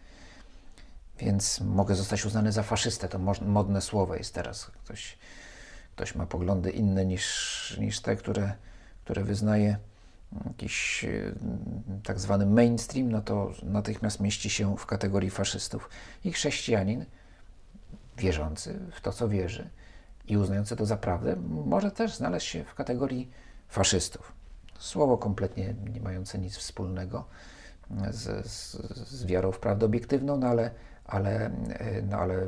Więc 1.18 1.61
mogę 1.61 1.94
zostać 1.94 2.25
uznany 2.25 2.52
za 2.52 2.62
faszystę. 2.62 3.08
To 3.08 3.18
modne 3.42 3.80
słowo 3.80 4.14
jest 4.14 4.34
teraz. 4.34 4.66
Ktoś, 4.84 5.18
ktoś 5.94 6.14
ma 6.14 6.26
poglądy 6.26 6.70
inne 6.70 7.06
niż, 7.06 7.76
niż 7.80 8.00
te, 8.00 8.16
które, 8.16 8.52
które 9.04 9.25
wyznaje 9.25 9.78
jakiś 10.46 11.04
y, 11.04 11.34
tak 12.02 12.20
zwany 12.20 12.46
mainstream, 12.46 13.12
no 13.12 13.20
to 13.20 13.52
natychmiast 13.62 14.20
mieści 14.20 14.50
się 14.50 14.76
w 14.76 14.86
kategorii 14.86 15.30
faszystów. 15.30 15.90
I 16.24 16.32
chrześcijanin, 16.32 17.04
wierzący 18.18 18.80
w 18.92 19.00
to, 19.00 19.12
co 19.12 19.28
wierzy 19.28 19.70
i 20.28 20.36
uznający 20.36 20.76
to 20.76 20.86
za 20.86 20.96
prawdę, 20.96 21.36
może 21.66 21.90
też 21.90 22.14
znaleźć 22.14 22.46
się 22.46 22.64
w 22.64 22.74
kategorii 22.74 23.30
faszystów. 23.68 24.32
Słowo 24.78 25.18
kompletnie 25.18 25.74
nie 25.94 26.00
mające 26.00 26.38
nic 26.38 26.56
wspólnego 26.56 27.24
z, 28.10 28.46
z, 28.46 28.76
z 29.08 29.26
wiarą 29.26 29.52
w 29.52 29.58
prawdę 29.58 29.86
obiektywną, 29.86 30.36
no 30.36 30.46
ale, 30.46 30.70
ale, 31.04 31.46
y, 31.48 32.04
no 32.10 32.16
ale 32.16 32.46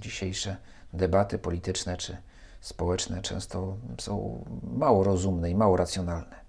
dzisiejsze 0.00 0.56
debaty 0.92 1.38
polityczne 1.38 1.96
czy 1.96 2.16
społeczne 2.60 3.22
często 3.22 3.76
są 3.98 4.44
mało 4.62 5.04
rozumne 5.04 5.50
i 5.50 5.54
mało 5.54 5.76
racjonalne. 5.76 6.39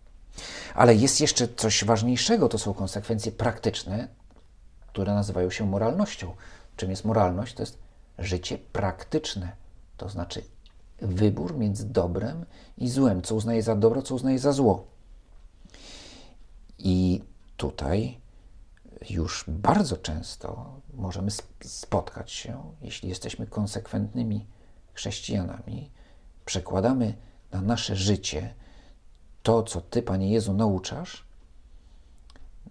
Ale 0.75 0.95
jest 0.95 1.21
jeszcze 1.21 1.47
coś 1.47 1.83
ważniejszego, 1.83 2.49
to 2.49 2.57
są 2.57 2.73
konsekwencje 2.73 3.31
praktyczne, 3.31 4.07
które 4.87 5.13
nazywają 5.13 5.49
się 5.49 5.65
moralnością. 5.65 6.35
Czym 6.75 6.89
jest 6.89 7.05
moralność? 7.05 7.53
To 7.53 7.63
jest 7.63 7.77
życie 8.19 8.57
praktyczne, 8.57 9.51
to 9.97 10.09
znaczy 10.09 10.43
wybór 11.01 11.57
między 11.57 11.85
dobrem 11.85 12.45
i 12.77 12.89
złem, 12.89 13.21
co 13.21 13.35
uznaje 13.35 13.63
za 13.63 13.75
dobro, 13.75 14.01
co 14.01 14.15
uznaje 14.15 14.39
za 14.39 14.51
zło. 14.51 14.87
I 16.77 17.21
tutaj 17.57 18.17
już 19.09 19.45
bardzo 19.47 19.97
często 19.97 20.75
możemy 20.93 21.31
spotkać 21.63 22.31
się, 22.31 22.63
jeśli 22.81 23.09
jesteśmy 23.09 23.47
konsekwentnymi 23.47 24.45
chrześcijanami, 24.93 25.91
przekładamy 26.45 27.13
na 27.51 27.61
nasze 27.61 27.95
życie 27.95 28.53
to, 29.43 29.63
co 29.63 29.81
Ty, 29.81 30.01
Panie 30.01 30.31
Jezu, 30.31 30.53
nauczasz, 30.53 31.25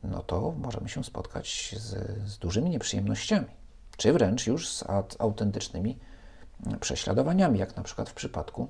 no 0.05 0.23
to 0.23 0.55
możemy 0.59 0.89
się 0.89 1.05
spotkać 1.05 1.75
z, 1.79 1.89
z 2.31 2.39
dużymi 2.39 2.71
nieprzyjemnościami, 2.71 3.47
czy 3.97 4.13
wręcz 4.13 4.47
już 4.47 4.69
z 4.69 4.85
autentycznymi 5.19 5.99
prześladowaniami, 6.81 7.59
jak 7.59 7.77
na 7.77 7.83
przykład 7.83 8.11
w 8.11 8.15
przypadku 8.15 8.69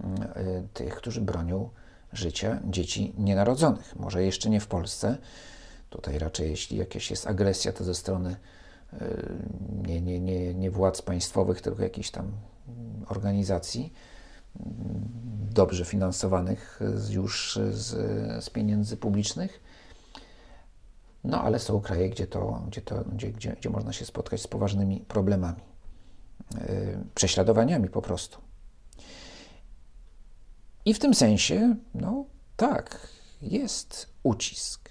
y, 0.00 0.68
tych, 0.74 0.94
którzy 0.96 1.20
bronią 1.20 1.70
życia 2.12 2.60
dzieci 2.64 3.14
nienarodzonych. 3.18 3.96
Może 3.96 4.24
jeszcze 4.24 4.50
nie 4.50 4.60
w 4.60 4.66
Polsce. 4.66 5.18
Tutaj 5.90 6.18
raczej, 6.18 6.50
jeśli 6.50 6.76
jakaś 6.76 7.10
jest 7.10 7.26
agresja, 7.26 7.72
to 7.72 7.84
ze 7.84 7.94
strony 7.94 8.36
y, 8.92 8.98
nie, 9.86 10.00
nie, 10.00 10.20
nie, 10.20 10.54
nie 10.54 10.70
władz 10.70 11.02
państwowych, 11.02 11.60
tylko 11.60 11.82
jakichś 11.82 12.10
tam 12.10 12.32
organizacji 13.08 13.92
dobrze 15.50 15.84
finansowanych 15.84 16.80
już 17.10 17.58
z, 17.70 17.86
z 18.44 18.50
pieniędzy 18.50 18.96
publicznych. 18.96 19.60
No 21.24 21.42
ale 21.42 21.58
są 21.58 21.80
kraje, 21.80 22.10
gdzie, 22.10 22.26
to, 22.26 22.62
gdzie, 22.66 22.82
to, 22.82 23.04
gdzie, 23.04 23.32
gdzie, 23.32 23.52
gdzie 23.52 23.70
można 23.70 23.92
się 23.92 24.04
spotkać 24.04 24.42
z 24.42 24.46
poważnymi 24.46 25.00
problemami, 25.00 25.60
yy, 26.54 26.60
prześladowaniami 27.14 27.88
po 27.88 28.02
prostu. 28.02 28.38
I 30.84 30.94
w 30.94 30.98
tym 30.98 31.14
sensie, 31.14 31.76
no 31.94 32.24
tak, 32.56 33.08
jest 33.42 34.12
ucisk. 34.22 34.90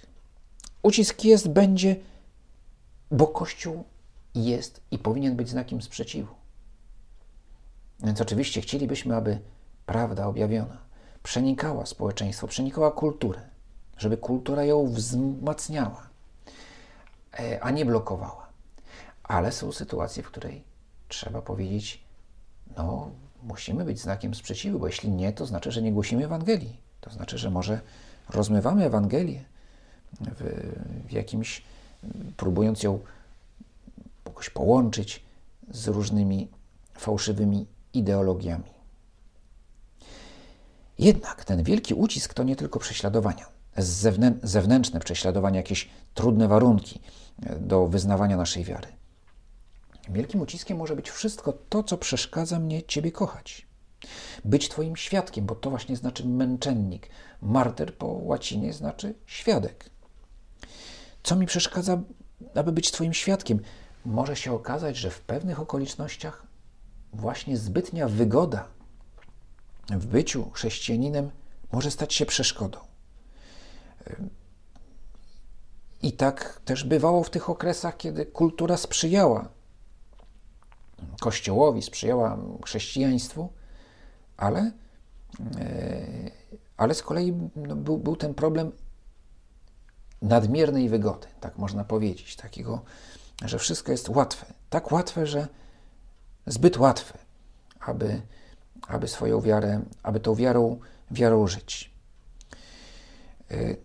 Ucisk 0.83 1.24
jest, 1.24 1.47
będzie, 1.47 1.95
bo 3.12 3.27
Kościół 3.27 3.83
jest 4.36 4.81
i 4.91 5.00
powinien 5.00 5.36
być 5.36 5.50
znakiem 5.50 5.81
sprzeciwu. 5.81 6.36
Więc 8.03 8.21
oczywiście 8.21 8.62
chcielibyśmy, 8.62 9.15
aby 9.15 9.39
prawda 9.88 10.27
objawiona 10.27 10.77
przenikała 11.24 11.86
społeczeństwo, 11.86 12.48
przenikała 12.48 12.91
kulturę, 12.91 13.41
żeby 13.98 14.17
kultura 14.17 14.63
ją 14.63 14.86
wzmacniała, 14.86 16.08
e, 17.39 17.63
a 17.63 17.72
nie 17.72 17.86
blokowała. 17.86 18.48
Ale 19.24 19.51
są 19.51 19.72
sytuacje, 19.72 20.24
w 20.24 20.27
której 20.27 20.63
trzeba 21.08 21.41
powiedzieć, 21.41 22.03
no, 22.77 23.12
musimy 23.44 23.86
być 23.86 24.00
znakiem 24.00 24.36
sprzeciwu, 24.36 24.79
bo 24.79 24.88
jeśli 24.88 25.10
nie, 25.12 25.34
to 25.34 25.46
znaczy, 25.46 25.72
że 25.72 25.82
nie 25.82 25.91
głosimy 25.91 26.25
Ewangelii. 26.25 26.77
To 27.01 27.10
znaczy, 27.10 27.38
że 27.38 27.50
może 27.50 27.82
rozmywamy 28.29 28.86
Ewangelię 28.86 29.44
w, 30.22 30.72
w 31.08 31.12
jakimś, 31.12 31.63
próbując 32.38 32.84
ją 32.84 33.00
jakoś 34.25 34.50
połączyć 34.50 35.24
z 35.72 35.88
różnymi 35.88 36.48
fałszywymi 36.94 37.65
ideologiami. 37.94 38.76
Jednak 41.00 41.46
ten 41.46 41.63
wielki 41.63 41.94
ucisk 41.94 42.34
to 42.34 42.44
nie 42.44 42.56
tylko 42.56 42.80
prześladowania, 42.80 43.46
zewnętrzne 44.44 45.00
prześladowania, 45.00 45.58
jakieś 45.58 45.89
trudne 46.13 46.48
warunki 46.48 47.01
do 47.60 47.88
wyznawania 47.88 48.38
naszej 48.38 48.63
wiary. 48.63 48.88
Wielkim 50.10 50.42
uciskiem 50.42 50.77
może 50.77 50.96
być 50.96 51.10
wszystko 51.10 51.54
to, 51.70 51.84
co 51.84 51.98
przeszkadza 51.98 52.60
mnie 52.60 52.84
Ciebie 52.84 53.12
kochać. 53.12 53.68
Być 54.46 54.70
Twoim 54.70 54.96
świadkiem, 54.96 55.46
bo 55.46 55.56
to 55.56 55.70
właśnie 55.70 55.96
znaczy 55.96 56.27
męczennik. 56.27 57.10
Martyr 57.42 57.98
po 57.98 58.08
łacinie 58.08 58.74
znaczy 58.74 59.16
świadek. 59.25 59.89
Co 61.24 61.36
mi 61.36 61.46
przeszkadza, 61.46 62.01
aby 62.56 62.72
być 62.72 62.92
Twoim 62.92 63.13
świadkiem? 63.13 63.60
Może 64.06 64.36
się 64.36 64.54
okazać, 64.54 64.98
że 64.98 65.10
w 65.10 65.22
pewnych 65.22 65.60
okolicznościach 65.60 66.48
właśnie 67.13 67.58
zbytnia 67.58 68.08
wygoda 68.08 68.68
w 69.89 70.06
byciu 70.06 70.51
chrześcijaninem 70.51 71.32
może 71.72 71.91
stać 71.91 72.13
się 72.13 72.25
przeszkodą. 72.25 72.79
I 76.01 76.12
tak 76.13 76.62
też 76.65 76.84
bywało 76.84 77.24
w 77.24 77.29
tych 77.29 77.50
okresach, 77.50 77.98
kiedy 77.98 78.25
kultura 78.25 78.77
sprzyjała 78.77 79.50
Kościołowi, 81.20 81.82
sprzyjała 81.82 82.38
chrześcijaństwu, 82.65 83.50
ale, 84.38 84.72
e, 85.60 86.32
ale 86.77 86.94
z 86.94 87.03
kolei 87.03 87.34
no, 87.56 87.75
był, 87.75 87.98
był 87.98 88.15
ten 88.15 88.34
problem 88.34 88.72
nadmiernej 90.22 90.89
wygody, 90.89 91.27
tak 91.39 91.58
można 91.58 91.84
powiedzieć, 91.84 92.36
takiego, 92.36 92.82
że 93.46 93.60
wszystko 93.60 93.91
jest 93.91 94.10
łatwe. 94.10 94.46
Tak 94.70 94.91
łatwe, 94.91 95.27
że 95.27 95.48
zbyt 96.46 96.77
łatwe, 96.77 97.17
aby, 97.79 98.22
aby 98.88 99.07
swoją 99.07 99.41
wiarę, 99.41 99.81
aby 100.03 100.19
tą 100.19 100.36
wiarą, 100.36 100.79
wiarą 101.12 101.48
żyć. 101.48 101.91
E, 103.51 103.75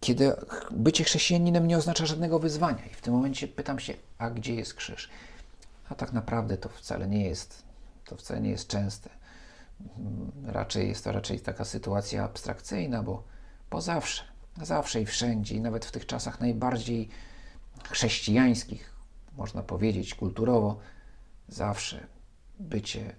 kiedy 0.00 0.32
bycie 0.70 1.04
chrześcijaninem 1.04 1.66
nie 1.66 1.76
oznacza 1.76 2.06
żadnego 2.06 2.38
wyzwania. 2.38 2.86
I 2.86 2.94
w 2.94 3.00
tym 3.00 3.14
momencie 3.14 3.48
pytam 3.48 3.78
się, 3.78 3.94
a 4.18 4.30
gdzie 4.30 4.54
jest 4.54 4.74
krzyż? 4.74 5.10
A 5.88 5.94
tak 5.94 6.12
naprawdę 6.12 6.56
to 6.56 6.68
wcale 6.68 7.08
nie 7.08 7.24
jest, 7.24 7.62
to 8.04 8.16
wcale 8.16 8.40
nie 8.40 8.50
jest 8.50 8.68
częste. 8.68 9.10
Raczej 10.44 10.88
jest 10.88 11.04
to 11.04 11.12
raczej 11.12 11.40
taka 11.40 11.64
sytuacja 11.64 12.24
abstrakcyjna, 12.24 13.02
bo, 13.02 13.22
bo 13.70 13.80
zawsze, 13.80 14.22
zawsze 14.62 15.00
i 15.00 15.06
wszędzie, 15.06 15.54
i 15.54 15.60
nawet 15.60 15.84
w 15.84 15.90
tych 15.90 16.06
czasach 16.06 16.40
najbardziej 16.40 17.08
chrześcijańskich, 17.90 18.92
można 19.36 19.62
powiedzieć 19.62 20.14
kulturowo, 20.14 20.78
zawsze 21.48 22.06
bycie 22.58 23.16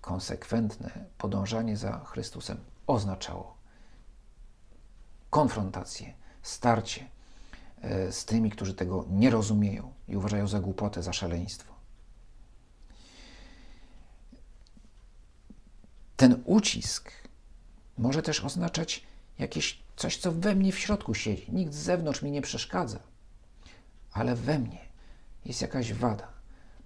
konsekwentne, 0.00 0.90
podążanie 1.18 1.76
za 1.76 1.98
Chrystusem 1.98 2.58
oznaczało 2.86 3.58
konfrontację, 5.30 6.14
starcie 6.42 7.08
e, 7.82 8.12
z 8.12 8.24
tymi, 8.24 8.50
którzy 8.50 8.74
tego 8.74 9.04
nie 9.10 9.30
rozumieją 9.30 9.92
i 10.08 10.16
uważają 10.16 10.48
za 10.48 10.60
głupotę, 10.60 11.02
za 11.02 11.12
szaleństwo. 11.12 11.74
Ten 16.16 16.42
ucisk 16.44 17.12
może 17.98 18.22
też 18.22 18.44
oznaczać 18.44 19.06
jakieś 19.38 19.82
coś, 19.96 20.16
co 20.16 20.32
we 20.32 20.54
mnie 20.54 20.72
w 20.72 20.78
środku 20.78 21.14
siedzi. 21.14 21.52
Nikt 21.52 21.72
z 21.72 21.76
zewnątrz 21.76 22.22
mi 22.22 22.30
nie 22.30 22.42
przeszkadza, 22.42 22.98
ale 24.12 24.34
we 24.34 24.58
mnie 24.58 24.78
jest 25.44 25.62
jakaś 25.62 25.92
wada, 25.92 26.37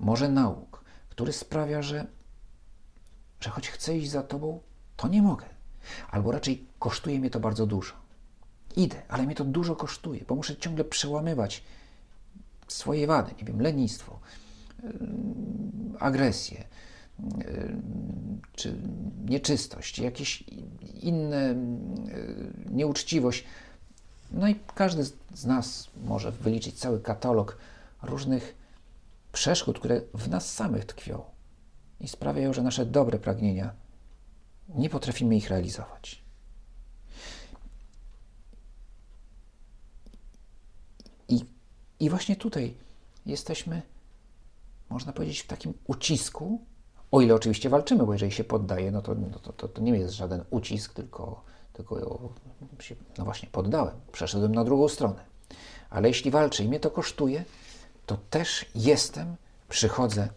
może 0.03 0.29
nauk, 0.29 0.85
który 1.09 1.33
sprawia, 1.33 1.83
że, 1.83 2.07
że 3.41 3.51
choć 3.51 3.69
chcę 3.69 3.97
iść 3.99 4.11
za 4.11 4.23
Tobą, 4.23 4.61
to 4.97 5.09
nie 5.09 5.23
mogę. 5.23 5.47
Albo 6.11 6.33
raczej 6.33 6.67
kosztuje 6.79 7.21
mnie 7.21 7.31
to 7.31 7.41
bardzo 7.41 7.67
dużo. 7.67 7.95
Idę, 8.77 9.03
ale 9.09 9.23
mnie 9.23 9.35
to 9.35 9.45
dużo 9.45 9.77
kosztuje, 9.77 10.25
bo 10.29 10.35
muszę 10.35 10.57
ciągle 10.57 10.85
przełamywać 10.85 11.65
swoje 12.69 13.07
wady, 13.07 13.35
nie 13.39 13.45
wiem, 13.45 13.61
lenistwo, 13.61 14.19
agresję, 15.99 16.65
czy 18.53 18.77
nieczystość, 19.25 19.99
jakieś 19.99 20.45
inne 21.01 21.55
nieuczciwość. 22.71 23.45
No 24.33 24.49
i 24.49 24.55
każdy 24.75 25.05
z 25.35 25.47
nas 25.47 25.91
może 26.05 26.33
wyliczyć 26.33 26.79
cały 26.79 27.01
katalog 27.01 27.59
różnych 28.03 28.62
przeszkód, 29.33 29.79
które 29.79 30.01
w 30.15 30.29
nas 30.29 30.55
samych 30.55 30.85
tkwią 30.85 31.23
i 32.01 32.09
sprawiają, 32.09 32.53
że 32.53 32.63
nasze 32.63 32.87
dobre 32.87 33.19
pragnienia 33.19 33.75
nie 34.69 34.91
potrafimy 34.91 35.37
ich 35.37 35.51
realizować. 35.51 36.23
I 42.03 42.11
właśnie 42.11 42.37
tutaj 42.37 42.75
jesteśmy, 43.27 43.83
można 44.91 45.13
powiedzieć, 45.13 45.41
w 45.41 45.47
takim 45.47 45.75
ucisku, 45.87 46.61
o 47.11 47.21
ile 47.21 47.35
oczywiście 47.35 47.69
walczymy, 47.69 48.07
bo 48.07 48.13
jeżeli 48.13 48.33
się 48.33 48.45
poddaje, 48.45 48.91
no 48.91 49.03
to, 49.03 49.15
no 49.15 49.39
to, 49.39 49.53
to, 49.53 49.69
to 49.69 49.83
nie 49.83 49.93
jest 49.93 50.15
żaden 50.15 50.45
ucisk, 50.51 50.95
tylko, 50.95 51.45
tylko 51.73 52.19
no 53.19 53.25
właśnie 53.25 53.49
poddałem, 53.53 53.95
przeszedłem 54.13 54.55
na 54.55 54.65
drugą 54.65 54.89
stronę. 54.89 55.25
Ale 55.91 56.09
jeśli 56.09 56.31
walczę 56.31 56.65
i 56.65 56.69
mnie 56.69 56.81
to 56.81 56.91
kosztuje, 56.91 57.45
to 58.07 58.17
też 58.17 58.67
jestem, 58.75 59.37
przychodzę 59.69 60.29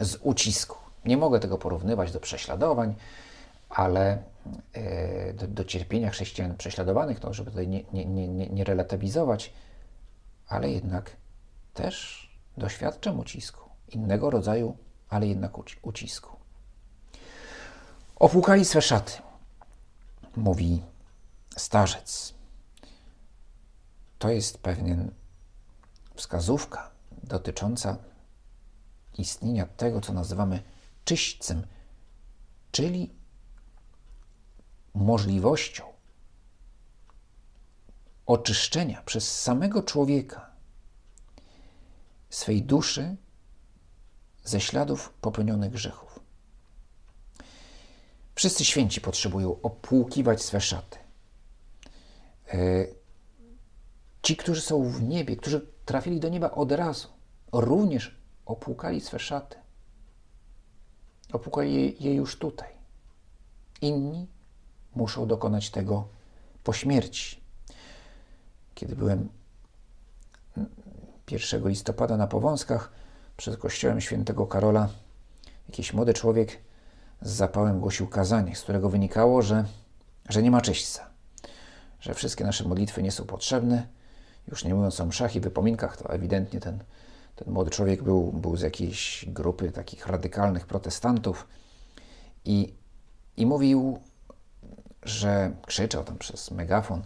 z 0.00 0.16
ucisku. 0.22 0.76
Nie 1.04 1.16
mogę 1.16 1.40
tego 1.40 1.58
porównywać 1.58 2.12
do 2.12 2.20
prześladowań, 2.20 2.94
ale 3.70 4.22
e, 4.72 5.32
do, 5.32 5.48
do, 5.48 5.64
cierpienia 5.64 6.10
chrześcijan 6.10 6.56
prześladowanych, 6.56 7.22
no, 7.22 7.34
żeby 7.34 7.50
tutaj 7.50 7.68
nie, 7.68 7.84
nie, 7.92 8.04
nie, 8.04 8.46
nie 8.48 8.64
relatywizować, 8.64 9.52
ale 10.48 10.70
jednak 10.70 11.16
też 11.74 12.28
doświadczam 12.56 13.20
ucisku, 13.20 13.70
innego 13.88 14.30
rodzaju, 14.30 14.76
ale 15.08 15.26
jednak 15.26 15.52
ucisku. 15.82 16.36
Opłukali 18.16 18.64
swe 18.64 18.82
szaty, 18.82 19.12
mówi 20.36 20.82
starzec. 21.56 22.34
To 24.18 24.30
jest 24.30 24.58
pewien 24.58 25.10
wskazówka 26.18 26.90
dotycząca 27.22 27.96
istnienia 29.18 29.66
tego, 29.66 30.00
co 30.00 30.12
nazywamy 30.12 30.62
czyśćcem, 31.04 31.66
czyli 32.72 33.14
możliwością 34.94 35.84
oczyszczenia 38.26 39.02
przez 39.02 39.40
samego 39.40 39.82
człowieka 39.82 40.50
swej 42.30 42.62
duszy 42.62 43.16
ze 44.44 44.60
śladów 44.60 45.12
popełnionych 45.20 45.72
grzechów. 45.72 46.20
Wszyscy 48.34 48.64
święci 48.64 49.00
potrzebują 49.00 49.60
opłukiwać 49.62 50.42
swe 50.42 50.60
szaty. 50.60 50.98
E, 52.48 52.86
ci, 54.22 54.36
którzy 54.36 54.60
są 54.60 54.84
w 54.84 55.02
niebie, 55.02 55.36
którzy 55.36 55.66
trafili 55.88 56.20
do 56.20 56.28
nieba 56.28 56.50
od 56.50 56.72
razu, 56.72 57.08
również 57.52 58.18
opłukali 58.46 59.00
swe 59.00 59.18
szaty. 59.18 59.56
Opłukali 61.32 61.96
je 62.00 62.14
już 62.14 62.38
tutaj. 62.38 62.68
Inni 63.80 64.26
muszą 64.94 65.26
dokonać 65.26 65.70
tego 65.70 66.08
po 66.64 66.72
śmierci. 66.72 67.40
Kiedy 68.74 68.96
byłem 68.96 69.28
1 71.30 71.68
listopada 71.68 72.16
na 72.16 72.26
Powązkach 72.26 72.92
przed 73.36 73.56
kościołem 73.56 74.00
świętego 74.00 74.46
Karola, 74.46 74.88
jakiś 75.68 75.92
młody 75.92 76.14
człowiek 76.14 76.58
z 77.22 77.30
zapałem 77.30 77.80
głosił 77.80 78.06
kazanie, 78.06 78.56
z 78.56 78.62
którego 78.62 78.88
wynikało, 78.88 79.42
że, 79.42 79.64
że 80.28 80.42
nie 80.42 80.50
ma 80.50 80.60
czyśćca, 80.60 81.10
że 82.00 82.14
wszystkie 82.14 82.44
nasze 82.44 82.64
modlitwy 82.64 83.02
nie 83.02 83.12
są 83.12 83.24
potrzebne. 83.24 83.97
Już 84.48 84.64
nie 84.64 84.74
mówiąc 84.74 85.00
o 85.00 85.06
mszach 85.06 85.36
i 85.36 85.40
wypominkach, 85.40 85.96
to 85.96 86.10
ewidentnie 86.10 86.60
ten, 86.60 86.84
ten 87.36 87.52
młody 87.52 87.70
człowiek 87.70 88.02
był, 88.02 88.32
był 88.32 88.56
z 88.56 88.60
jakiejś 88.60 89.24
grupy 89.28 89.72
takich 89.72 90.06
radykalnych 90.06 90.66
protestantów 90.66 91.46
i, 92.44 92.74
i 93.36 93.46
mówił, 93.46 93.98
że 95.02 95.52
krzyczał 95.66 96.04
tam 96.04 96.18
przez 96.18 96.50
megafon, 96.50 97.02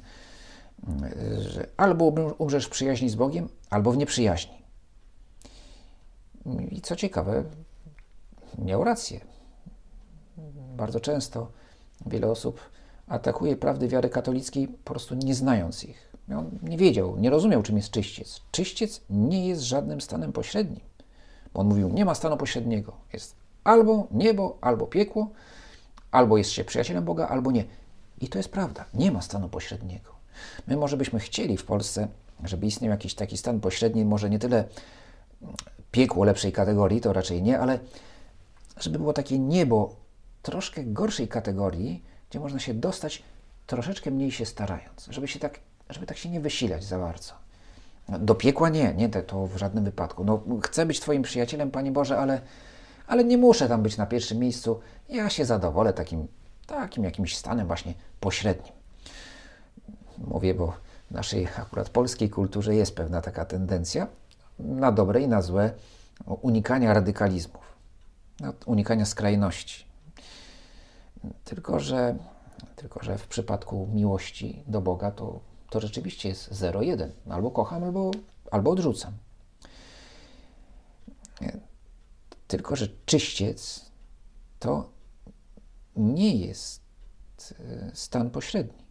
że 1.39 1.67
albo 1.77 2.05
umrzesz 2.39 2.67
w 2.67 2.71
przyjaźni 2.71 3.11
z 3.11 3.15
Bogiem, 3.15 3.49
albo 3.71 3.93
w 3.93 3.97
nieprzyjaźni. 3.97 4.63
I 6.71 6.81
co 6.81 6.97
ciekawe, 6.97 7.45
miał 8.59 8.85
rację. 8.85 9.21
Bardzo 10.77 11.01
często 11.01 11.49
Wiele 12.07 12.31
osób 12.31 12.61
atakuje 13.07 13.57
prawdy 13.57 13.89
wiary 13.89 14.09
katolickiej 14.09 14.69
po 14.69 14.93
prostu 14.93 15.15
nie 15.15 15.35
znając 15.35 15.85
ich. 15.85 16.12
On 16.31 16.51
nie 16.63 16.77
wiedział, 16.79 17.17
nie 17.17 17.31
rozumiał, 17.31 17.63
czym 17.63 17.77
jest 17.77 17.91
czyściec. 17.91 18.41
Czyściec 18.51 19.01
nie 19.11 19.49
jest 19.49 19.63
żadnym 19.63 20.01
stanem 20.01 20.33
pośrednim. 20.33 20.81
Bo 21.55 21.61
on 21.61 21.67
mówił, 21.67 21.89
nie 21.89 22.05
ma 22.05 22.15
stanu 22.15 22.37
pośredniego. 22.37 22.93
Jest 23.13 23.37
albo 23.65 24.07
niebo, 24.11 24.59
albo 24.61 24.87
piekło, 24.87 25.31
albo 26.11 26.39
jest 26.39 26.51
się 26.51 26.65
przyjacielem 26.65 27.05
Boga, 27.05 27.29
albo 27.29 27.51
nie. 27.51 27.65
I 28.21 28.29
to 28.29 28.39
jest 28.39 28.49
prawda. 28.49 28.85
Nie 28.95 29.13
ma 29.13 29.23
stanu 29.23 29.49
pośredniego. 29.49 30.13
My 30.67 30.77
może 30.77 30.97
byśmy 30.97 31.21
chcieli 31.21 31.57
w 31.57 31.65
Polsce, 31.65 32.09
żeby 32.45 32.67
istniał 32.67 32.91
jakiś 32.91 33.15
taki 33.15 33.37
stan 33.37 33.61
pośredni, 33.61 34.05
może 34.05 34.31
nie 34.31 34.39
tyle 34.39 34.65
piekło 35.93 36.25
lepszej 36.25 36.53
kategorii, 36.53 37.01
to 37.01 37.13
raczej 37.13 37.43
nie, 37.43 37.59
ale 37.59 37.79
żeby 38.81 38.99
było 38.99 39.13
takie 39.13 39.39
niebo 39.39 39.97
troszkę 40.43 40.85
gorszej 40.85 41.29
kategorii, 41.29 42.03
gdzie 42.31 42.41
można 42.41 42.59
się 42.59 42.75
dostać 42.75 43.23
troszeczkę 43.67 44.11
mniej 44.11 44.31
się 44.31 44.47
starając, 44.47 45.07
żeby 45.11 45.29
się 45.29 45.39
tak, 45.39 45.61
żeby 45.93 46.07
tak 46.07 46.17
się 46.17 46.29
nie 46.29 46.41
wysilać 46.41 46.85
za 46.85 46.99
bardzo. 46.99 47.33
Do 48.09 48.35
piekła 48.35 48.69
nie, 48.69 48.95
nie 48.95 49.09
to 49.09 49.47
w 49.47 49.57
żadnym 49.57 49.85
wypadku. 49.85 50.25
No, 50.25 50.43
chcę 50.63 50.87
być 50.87 51.01
Twoim 51.01 51.23
przyjacielem, 51.23 51.71
Panie 51.71 51.93
Boże, 51.93 52.19
ale, 52.19 52.41
ale 53.07 53.25
nie 53.25 53.39
muszę 53.39 53.69
tam 53.69 53.83
być 53.83 53.97
na 53.97 54.07
pierwszym 54.07 54.39
miejscu. 54.39 54.81
Ja 55.09 55.31
się 55.31 55.45
zadowolę 55.45 55.93
takim, 55.93 56.29
takim 56.67 57.05
jakimś 57.05 57.37
stanem 57.37 57.67
właśnie 57.67 57.95
pośrednim. 58.21 58.73
Mówię, 60.19 60.55
bo 60.55 60.73
w 61.11 61.15
naszej 61.15 61.49
akurat 61.59 61.89
polskiej 61.89 62.31
kulturze 62.31 62.75
jest 62.75 62.97
pewna 62.97 63.21
taka 63.21 63.45
tendencja, 63.45 64.07
na 64.59 64.93
dobre 64.93 65.21
i 65.21 65.29
na 65.29 65.43
złe, 65.43 65.73
unikania 66.27 66.95
radykalizmów, 66.95 67.77
unikania 68.67 69.07
skrajności. 69.07 69.85
Tylko 71.45 71.81
że, 71.81 72.17
tylko, 72.77 73.05
że 73.05 73.19
w 73.19 73.27
przypadku 73.27 73.89
miłości 73.95 74.63
do 74.67 74.81
Boga 74.81 75.11
to, 75.11 75.41
to 75.73 75.81
rzeczywiście 75.81 76.29
jest 76.29 76.53
0-1. 76.53 77.09
Albo 77.31 77.51
kocham, 77.51 77.85
albo, 77.85 78.11
albo 78.51 78.71
odrzucam. 78.71 79.13
Tylko, 82.49 82.77
że 82.77 82.89
czyściec 83.07 83.85
to 84.59 84.91
nie 85.97 86.37
jest 86.37 86.83
e, 87.61 87.91
stan 87.95 88.31
pośredni. 88.31 88.85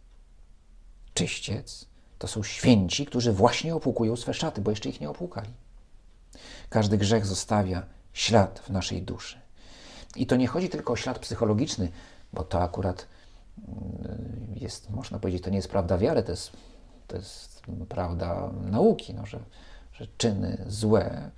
Czyściec 1.14 1.86
to 2.18 2.28
są 2.28 2.42
święci, 2.42 3.06
którzy 3.06 3.32
właśnie 3.32 3.74
opłukują 3.74 4.16
swe 4.16 4.34
szaty, 4.34 4.60
bo 4.60 4.70
jeszcze 4.70 4.88
ich 4.88 5.00
nie 5.00 5.10
opłukali. 5.10 5.52
Każdy 6.68 6.98
grzech 6.98 7.26
zostawia 7.26 7.86
ślad 8.12 8.58
w 8.58 8.70
naszej 8.70 9.02
duszy. 9.02 9.40
I 10.16 10.26
to 10.26 10.36
nie 10.36 10.46
chodzi 10.46 10.68
tylko 10.68 10.92
o 10.92 10.96
ślad 10.96 11.18
psychologiczny, 11.18 11.92
bo 12.32 12.44
to 12.44 12.62
akurat 12.62 13.06
mm, 13.68 14.54
jest, 14.56 14.90
można 14.90 15.18
powiedzieć, 15.18 15.42
to 15.42 15.50
nie 15.50 15.56
jest 15.56 15.68
prawda 15.68 15.98
wiary, 15.98 16.22
to 16.22 16.30
jest, 16.30 16.52
to 17.12 17.16
jest 17.16 17.62
prawda 17.88 18.50
nauki, 18.70 19.14
no, 19.14 19.26
że, 19.26 19.40
że 19.92 20.06
czyny 20.18 20.64
złe, 20.68 21.30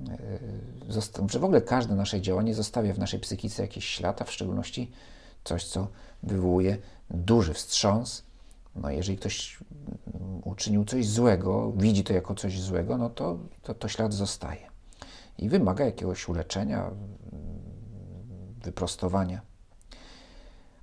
y, 0.00 1.30
że 1.30 1.38
w 1.38 1.44
ogóle 1.44 1.60
każde 1.60 1.94
nasze 1.94 2.20
działanie 2.20 2.54
zostawia 2.54 2.94
w 2.94 2.98
naszej 2.98 3.20
psychice 3.20 3.62
jakiś 3.62 3.84
ślad, 3.84 4.22
a 4.22 4.24
w 4.24 4.32
szczególności 4.32 4.90
coś, 5.44 5.64
co 5.64 5.88
wywołuje 6.22 6.78
duży 7.10 7.54
wstrząs. 7.54 8.22
No, 8.76 8.90
jeżeli 8.90 9.18
ktoś 9.18 9.58
uczynił 10.44 10.84
coś 10.84 11.08
złego, 11.08 11.72
widzi 11.72 12.04
to 12.04 12.12
jako 12.12 12.34
coś 12.34 12.60
złego, 12.60 12.98
no 12.98 13.10
to, 13.10 13.38
to, 13.62 13.74
to 13.74 13.88
ślad 13.88 14.12
zostaje. 14.14 14.66
I 15.38 15.48
wymaga 15.48 15.84
jakiegoś 15.84 16.28
uleczenia, 16.28 16.90
wyprostowania. 18.64 19.40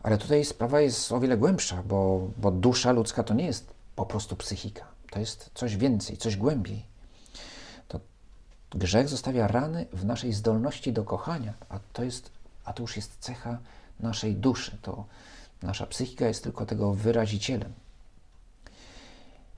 Ale 0.03 0.17
tutaj 0.17 0.45
sprawa 0.45 0.81
jest 0.81 1.11
o 1.11 1.19
wiele 1.19 1.37
głębsza, 1.37 1.83
bo, 1.83 2.27
bo 2.37 2.51
dusza 2.51 2.91
ludzka 2.91 3.23
to 3.23 3.33
nie 3.33 3.45
jest 3.45 3.73
po 3.95 4.05
prostu 4.05 4.35
psychika. 4.35 4.87
To 5.11 5.19
jest 5.19 5.49
coś 5.53 5.77
więcej, 5.77 6.17
coś 6.17 6.35
głębiej. 6.37 6.85
To 7.87 7.99
grzech 8.71 9.09
zostawia 9.09 9.47
rany 9.47 9.85
w 9.93 10.05
naszej 10.05 10.33
zdolności 10.33 10.93
do 10.93 11.03
kochania, 11.03 11.53
a 11.69 11.79
to, 11.93 12.03
jest, 12.03 12.31
a 12.65 12.73
to 12.73 12.83
już 12.83 12.95
jest 12.95 13.17
cecha 13.19 13.57
naszej 13.99 14.35
duszy. 14.35 14.77
To 14.81 15.05
nasza 15.61 15.87
psychika 15.87 16.27
jest 16.27 16.43
tylko 16.43 16.65
tego 16.65 16.93
wyrazicielem. 16.93 17.73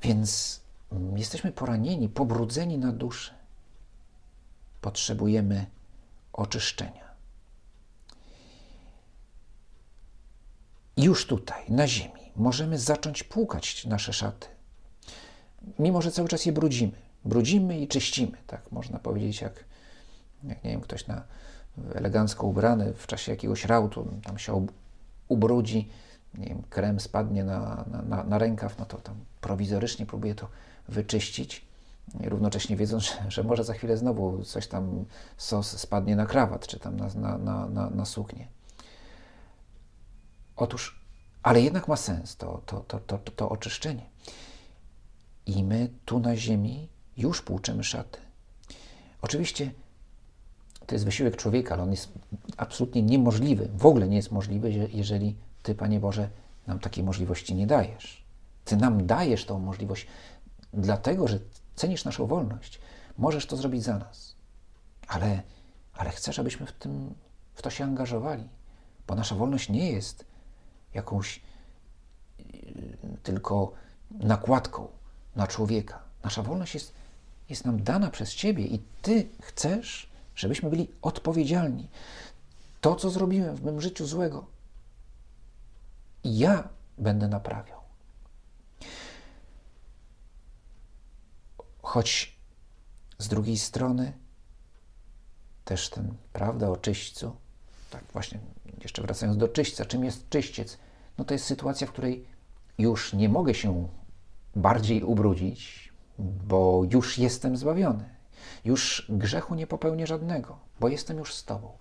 Więc 0.01 0.59
jesteśmy 1.15 1.51
poranieni, 1.51 2.09
pobrudzeni 2.09 2.77
na 2.77 2.91
duszy. 2.91 3.33
Potrzebujemy 4.81 5.65
oczyszczenia. 6.33 7.05
już 10.97 11.27
tutaj, 11.27 11.63
na 11.69 11.87
ziemi, 11.87 12.24
możemy 12.35 12.79
zacząć 12.79 13.23
płukać 13.23 13.85
nasze 13.85 14.13
szaty. 14.13 14.47
Mimo, 15.79 16.01
że 16.01 16.11
cały 16.11 16.27
czas 16.27 16.45
je 16.45 16.51
brudzimy. 16.51 16.93
Brudzimy 17.25 17.79
i 17.79 17.87
czyścimy, 17.87 18.37
tak 18.47 18.71
można 18.71 18.99
powiedzieć, 18.99 19.41
jak, 19.41 19.63
jak 20.43 20.63
nie 20.63 20.71
wiem, 20.71 20.81
ktoś 20.81 21.07
na 21.07 21.23
elegancko 21.93 22.47
ubrany 22.47 22.93
w 22.93 23.07
czasie 23.07 23.31
jakiegoś 23.31 23.65
rautu 23.65 24.07
tam 24.23 24.37
się 24.37 24.67
ubrudzi, 25.27 25.89
nie 26.37 26.47
wiem, 26.47 26.63
krem 26.69 26.99
spadnie 26.99 27.43
na, 27.43 27.85
na, 28.07 28.23
na 28.23 28.37
rękaw, 28.37 28.79
no 28.79 28.85
to 28.85 28.97
tam 28.97 29.15
prowizorycznie 29.41 30.05
próbuje 30.05 30.35
to 30.35 30.47
wyczyścić, 30.87 31.65
równocześnie 32.23 32.75
wiedząc, 32.75 33.03
że, 33.03 33.31
że, 33.31 33.43
może 33.43 33.63
za 33.63 33.73
chwilę 33.73 33.97
znowu 33.97 34.43
coś 34.43 34.67
tam 34.67 35.05
sos 35.37 35.79
spadnie 35.79 36.15
na 36.15 36.25
krawat, 36.25 36.67
czy 36.67 36.79
tam 36.79 36.97
na, 36.97 37.37
na, 37.37 37.67
na, 37.67 37.89
na 37.89 38.05
suknię. 38.05 38.47
Otóż, 40.55 41.04
ale 41.45 41.61
jednak 41.61 41.87
ma 41.87 41.95
sens 41.95 42.35
to, 42.35 42.61
to, 42.65 42.79
to, 42.79 42.99
to, 42.99 43.17
to 43.17 43.49
oczyszczenie. 43.49 44.05
I 45.45 45.63
my 45.63 45.89
tu 46.05 46.19
na 46.19 46.35
ziemi 46.35 46.89
już 47.17 47.41
płuczemy 47.41 47.83
szaty. 47.83 48.19
Oczywiście 49.21 49.71
to 50.85 50.95
jest 50.95 51.05
wysiłek 51.05 51.35
człowieka, 51.35 51.73
ale 51.73 51.83
on 51.83 51.91
jest 51.91 52.11
absolutnie 52.57 53.01
niemożliwy. 53.01 53.69
W 53.77 53.85
ogóle 53.85 54.07
nie 54.07 54.15
jest 54.15 54.31
możliwy, 54.31 54.89
jeżeli 54.93 55.35
Ty, 55.63 55.75
Panie 55.75 55.99
Boże, 55.99 56.29
nam 56.67 56.79
takiej 56.79 57.03
możliwości 57.03 57.55
nie 57.55 57.67
dajesz. 57.67 58.25
Ty 58.63 58.77
nam 58.77 59.07
dajesz 59.07 59.45
tą 59.45 59.59
możliwość, 59.59 60.07
dlatego 60.73 61.27
że 61.27 61.39
cenisz 61.75 62.05
naszą 62.05 62.27
wolność. 62.27 62.79
Możesz 63.17 63.45
to 63.45 63.57
zrobić 63.57 63.83
za 63.83 63.97
nas. 63.97 64.35
Ale, 65.07 65.43
ale 65.93 66.09
chcesz, 66.09 66.39
abyśmy 66.39 66.65
w, 66.65 66.71
tym, 66.71 67.15
w 67.53 67.61
to 67.61 67.69
się 67.69 67.83
angażowali, 67.83 68.49
bo 69.07 69.15
nasza 69.15 69.35
wolność 69.35 69.69
nie 69.69 69.91
jest 69.91 70.34
jakąś 70.95 71.41
y, 72.39 72.97
tylko 73.23 73.71
nakładką 74.11 74.87
na 75.35 75.47
człowieka. 75.47 76.03
Nasza 76.23 76.43
wolność 76.43 76.73
jest, 76.73 76.93
jest 77.49 77.65
nam 77.65 77.83
dana 77.83 78.11
przez 78.11 78.35
Ciebie 78.35 78.65
i 78.65 78.79
Ty 79.01 79.27
chcesz, 79.41 80.09
żebyśmy 80.35 80.69
byli 80.69 80.87
odpowiedzialni. 81.01 81.87
To, 82.81 82.95
co 82.95 83.09
zrobiłem 83.09 83.55
w 83.55 83.63
mym 83.63 83.81
życiu 83.81 84.05
złego, 84.05 84.45
ja 86.23 86.69
będę 86.97 87.27
naprawiał. 87.27 87.79
Choć 91.81 92.35
z 93.17 93.27
drugiej 93.27 93.57
strony 93.57 94.13
też 95.65 95.89
ten, 95.89 96.13
prawda, 96.33 96.69
o 96.69 96.77
czyśćcu, 96.77 97.35
tak 97.89 98.03
właśnie 98.13 98.39
jeszcze 98.83 99.01
wracając 99.01 99.37
do 99.37 99.47
czyśćca, 99.47 99.85
czym 99.85 100.05
jest 100.05 100.29
czyściec? 100.29 100.77
No 101.17 101.25
to 101.25 101.33
jest 101.33 101.45
sytuacja, 101.45 101.87
w 101.87 101.91
której 101.91 102.25
już 102.77 103.13
nie 103.13 103.29
mogę 103.29 103.53
się 103.53 103.87
bardziej 104.55 105.03
ubrudzić, 105.03 105.93
bo 106.19 106.81
już 106.91 107.17
jestem 107.17 107.57
zbawiony. 107.57 108.09
Już 108.65 109.05
grzechu 109.09 109.55
nie 109.55 109.67
popełnię 109.67 110.07
żadnego, 110.07 110.59
bo 110.79 110.87
jestem 110.89 111.17
już 111.17 111.33
z 111.33 111.45
Tobą. 111.45 111.77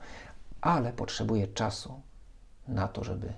Ale 0.61 0.93
potrzebuję 0.93 1.49
czasu 1.49 2.01
na 2.69 2.89
to, 2.89 3.05
żeby 3.05 3.33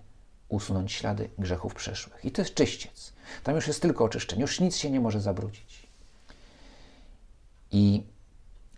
usunąć 0.48 0.92
ślady 0.92 1.30
grzechów 1.38 1.74
przeszłych. 1.74 2.24
I 2.24 2.30
to 2.30 2.42
jest 2.42 2.54
czyściec. 2.54 3.12
Tam 3.42 3.54
już 3.54 3.66
jest 3.66 3.82
tylko 3.82 4.04
oczyszczenie, 4.04 4.42
już 4.42 4.60
nic 4.60 4.76
się 4.76 4.90
nie 4.90 5.00
może 5.00 5.20
zabrudzić. 5.20 5.86
I, 7.72 8.06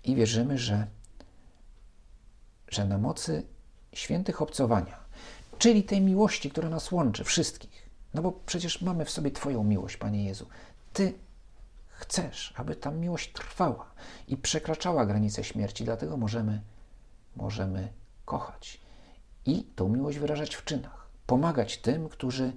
i 0.05 0.15
wierzymy, 0.15 0.59
że, 0.59 0.87
że 2.69 2.85
na 2.85 2.99
mocy 2.99 3.43
świętych 3.93 4.43
obcowania, 4.43 5.08
czyli 5.59 5.83
tej 5.83 6.01
miłości, 6.01 6.51
która 6.51 6.69
nas 6.69 6.93
łączy, 6.93 7.25
wszystkich. 7.25 7.89
No 8.15 8.23
bo 8.23 8.33
przecież 8.33 8.83
mamy 8.83 9.05
w 9.05 9.11
sobie 9.11 9.31
Twoją 9.31 9.65
miłość, 9.65 9.97
Panie 9.97 10.25
Jezu. 10.25 10.47
Ty 10.93 11.15
chcesz, 11.89 12.55
aby 12.57 12.77
ta 12.77 12.91
miłość 12.91 13.33
trwała 13.33 13.91
i 14.29 14.37
przekraczała 14.37 15.07
granice 15.07 15.45
śmierci, 15.45 15.85
dlatego 15.85 16.17
możemy, 16.17 16.61
możemy 17.37 17.93
kochać 18.25 18.81
i 19.47 19.65
tą 19.65 19.89
miłość 19.89 20.19
wyrażać 20.19 20.55
w 20.55 20.65
czynach. 20.65 21.09
Pomagać 21.27 21.79
tym, 21.79 22.09
którzy 22.09 22.53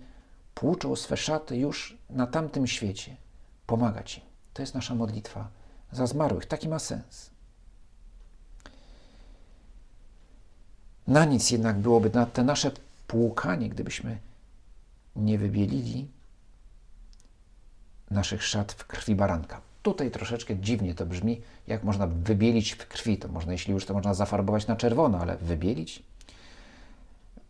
płuczą 0.53 0.95
swe 0.95 1.17
szaty 1.17 1.57
już 1.57 1.97
na 2.09 2.27
tamtym 2.27 2.67
świecie. 2.67 3.17
Pomagać 3.67 4.17
im. 4.17 4.23
To 4.53 4.61
jest 4.61 4.73
nasza 4.73 4.95
modlitwa 4.95 5.49
za 5.91 6.07
zmarłych. 6.07 6.45
Taki 6.45 6.69
ma 6.69 6.79
sens. 6.79 7.31
Na 11.07 11.25
nic 11.25 11.51
jednak 11.51 11.79
byłoby 11.79 12.09
na 12.09 12.25
te 12.25 12.43
nasze 12.43 12.71
spłukanie, 13.11 13.69
gdybyśmy 13.69 14.17
nie 15.15 15.37
wybielili 15.37 16.07
naszych 18.11 18.43
szat 18.43 18.71
w 18.71 18.87
krwi 18.87 19.15
baranka. 19.15 19.61
Tutaj 19.83 20.11
troszeczkę 20.11 20.55
dziwnie 20.55 20.95
to 20.95 21.05
brzmi, 21.05 21.41
jak 21.67 21.83
można 21.83 22.07
wybielić 22.07 22.71
w 22.71 22.87
krwi. 22.87 23.17
To 23.17 23.27
można, 23.27 23.51
jeśli 23.51 23.73
już, 23.73 23.85
to 23.85 23.93
można 23.93 24.13
zafarbować 24.13 24.67
na 24.67 24.75
czerwono, 24.75 25.19
ale 25.19 25.37
wybielić? 25.37 26.03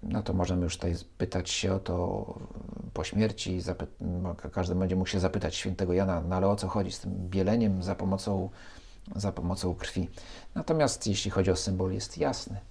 No 0.04 0.24
to 0.24 0.34
możemy 0.34 0.64
już 0.64 0.76
tutaj 0.76 0.96
pytać 1.18 1.50
się 1.50 1.74
o 1.74 1.80
to 1.80 2.26
po 2.94 3.04
śmierci. 3.04 3.62
No, 4.00 4.36
każdy 4.36 4.76
będzie 4.76 4.96
mógł 4.96 5.10
się 5.10 5.20
zapytać 5.20 5.56
świętego 5.56 5.94
Jana, 5.94 6.22
no 6.22 6.36
ale 6.36 6.48
o 6.48 6.56
co 6.56 6.68
chodzi 6.68 6.92
z 6.92 7.00
tym 7.00 7.30
bieleniem 7.30 7.84
za 7.84 7.96
pomocą, 7.96 8.50
za 9.16 9.32
pomocą 9.32 9.76
krwi. 9.76 10.10
Natomiast 10.56 11.08
jeśli 11.08 11.32
chodzi 11.32 11.52
o 11.52 11.56
symbol, 11.56 11.94
jest 11.94 12.18
jasny. 12.18 12.71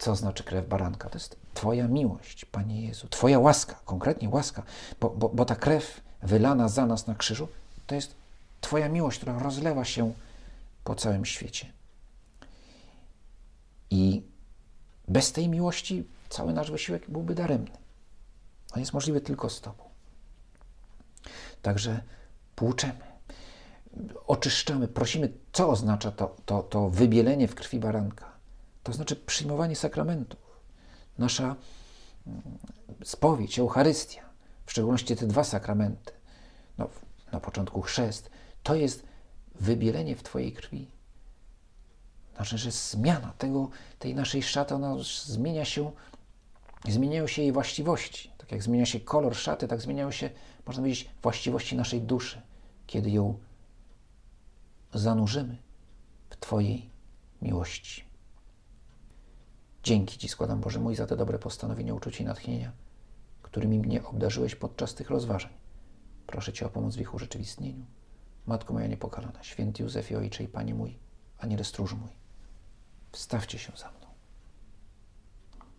Co 0.00 0.16
znaczy 0.16 0.44
krew 0.44 0.68
baranka? 0.68 1.08
To 1.08 1.16
jest 1.16 1.36
Twoja 1.54 1.88
miłość, 1.88 2.44
Panie 2.44 2.86
Jezu, 2.86 3.08
Twoja 3.08 3.38
łaska, 3.38 3.80
konkretnie 3.84 4.28
łaska, 4.28 4.62
bo, 5.00 5.10
bo, 5.10 5.28
bo 5.28 5.44
ta 5.44 5.56
krew 5.56 6.00
wylana 6.22 6.68
za 6.68 6.86
nas 6.86 7.06
na 7.06 7.14
krzyżu 7.14 7.48
to 7.86 7.94
jest 7.94 8.14
Twoja 8.60 8.88
miłość, 8.88 9.18
która 9.18 9.38
rozlewa 9.38 9.84
się 9.84 10.12
po 10.84 10.94
całym 10.94 11.24
świecie. 11.24 11.72
I 13.90 14.22
bez 15.08 15.32
tej 15.32 15.48
miłości 15.48 16.04
cały 16.28 16.52
nasz 16.52 16.70
wysiłek 16.70 17.10
byłby 17.10 17.34
daremny. 17.34 17.70
On 18.72 18.80
jest 18.80 18.92
możliwy 18.92 19.20
tylko 19.20 19.50
z 19.50 19.60
Tobą. 19.60 19.84
Także 21.62 22.02
płuczemy, 22.56 23.04
oczyszczamy, 24.26 24.88
prosimy, 24.88 25.32
co 25.52 25.68
oznacza 25.68 26.12
to, 26.12 26.36
to, 26.46 26.62
to 26.62 26.90
wybielenie 26.90 27.48
w 27.48 27.54
krwi 27.54 27.78
baranka. 27.78 28.29
To 28.82 28.92
znaczy 28.92 29.16
przyjmowanie 29.16 29.76
sakramentów. 29.76 30.40
Nasza 31.18 31.56
mm, 32.26 32.42
spowiedź, 33.04 33.58
Eucharystia, 33.58 34.22
w 34.66 34.70
szczególności 34.70 35.16
te 35.16 35.26
dwa 35.26 35.44
sakramenty, 35.44 36.12
no, 36.78 36.88
na 37.32 37.40
początku 37.40 37.82
chrzest, 37.82 38.30
to 38.62 38.74
jest 38.74 39.04
wybielenie 39.54 40.16
w 40.16 40.22
Twojej 40.22 40.52
krwi. 40.52 40.90
Znaczy, 42.34 42.58
że 42.58 42.70
zmiana 42.70 43.32
tego, 43.38 43.70
tej 43.98 44.14
naszej 44.14 44.42
szaty, 44.42 44.74
ona 44.74 44.96
zmienia 45.24 45.64
się, 45.64 45.92
zmieniają 46.88 47.26
się 47.26 47.42
jej 47.42 47.52
właściwości. 47.52 48.30
Tak 48.38 48.52
jak 48.52 48.62
zmienia 48.62 48.86
się 48.86 49.00
kolor 49.00 49.36
szaty, 49.36 49.68
tak 49.68 49.80
zmieniają 49.80 50.10
się, 50.10 50.30
można 50.66 50.82
powiedzieć, 50.82 51.10
właściwości 51.22 51.76
naszej 51.76 52.00
duszy, 52.00 52.42
kiedy 52.86 53.10
ją 53.10 53.38
zanurzymy 54.94 55.56
w 56.30 56.36
Twojej 56.36 56.90
miłości. 57.42 58.09
Dzięki 59.82 60.18
Ci 60.18 60.28
składam, 60.28 60.60
Boże 60.60 60.80
mój, 60.80 60.96
za 60.96 61.06
te 61.06 61.16
dobre 61.16 61.38
postanowienia, 61.38 61.94
uczucie 61.94 62.24
i 62.24 62.26
natchnienia, 62.26 62.72
którymi 63.42 63.78
mnie 63.78 64.04
obdarzyłeś 64.04 64.54
podczas 64.54 64.94
tych 64.94 65.10
rozważań. 65.10 65.52
Proszę 66.26 66.52
Cię 66.52 66.66
o 66.66 66.68
pomoc 66.68 66.96
w 66.96 67.00
ich 67.00 67.14
urzeczywistnieniu. 67.14 67.86
Matko 68.46 68.72
moja 68.72 68.86
niepokalana, 68.86 69.42
święty 69.42 69.82
Józefie, 69.82 70.16
Ojcze 70.16 70.44
i 70.44 70.48
Panie 70.48 70.74
mój, 70.74 70.98
Aniele 71.38 71.64
stróż 71.64 71.94
mój, 71.94 72.10
wstawcie 73.12 73.58
się 73.58 73.72
za 73.76 73.90
mną. 73.90 73.99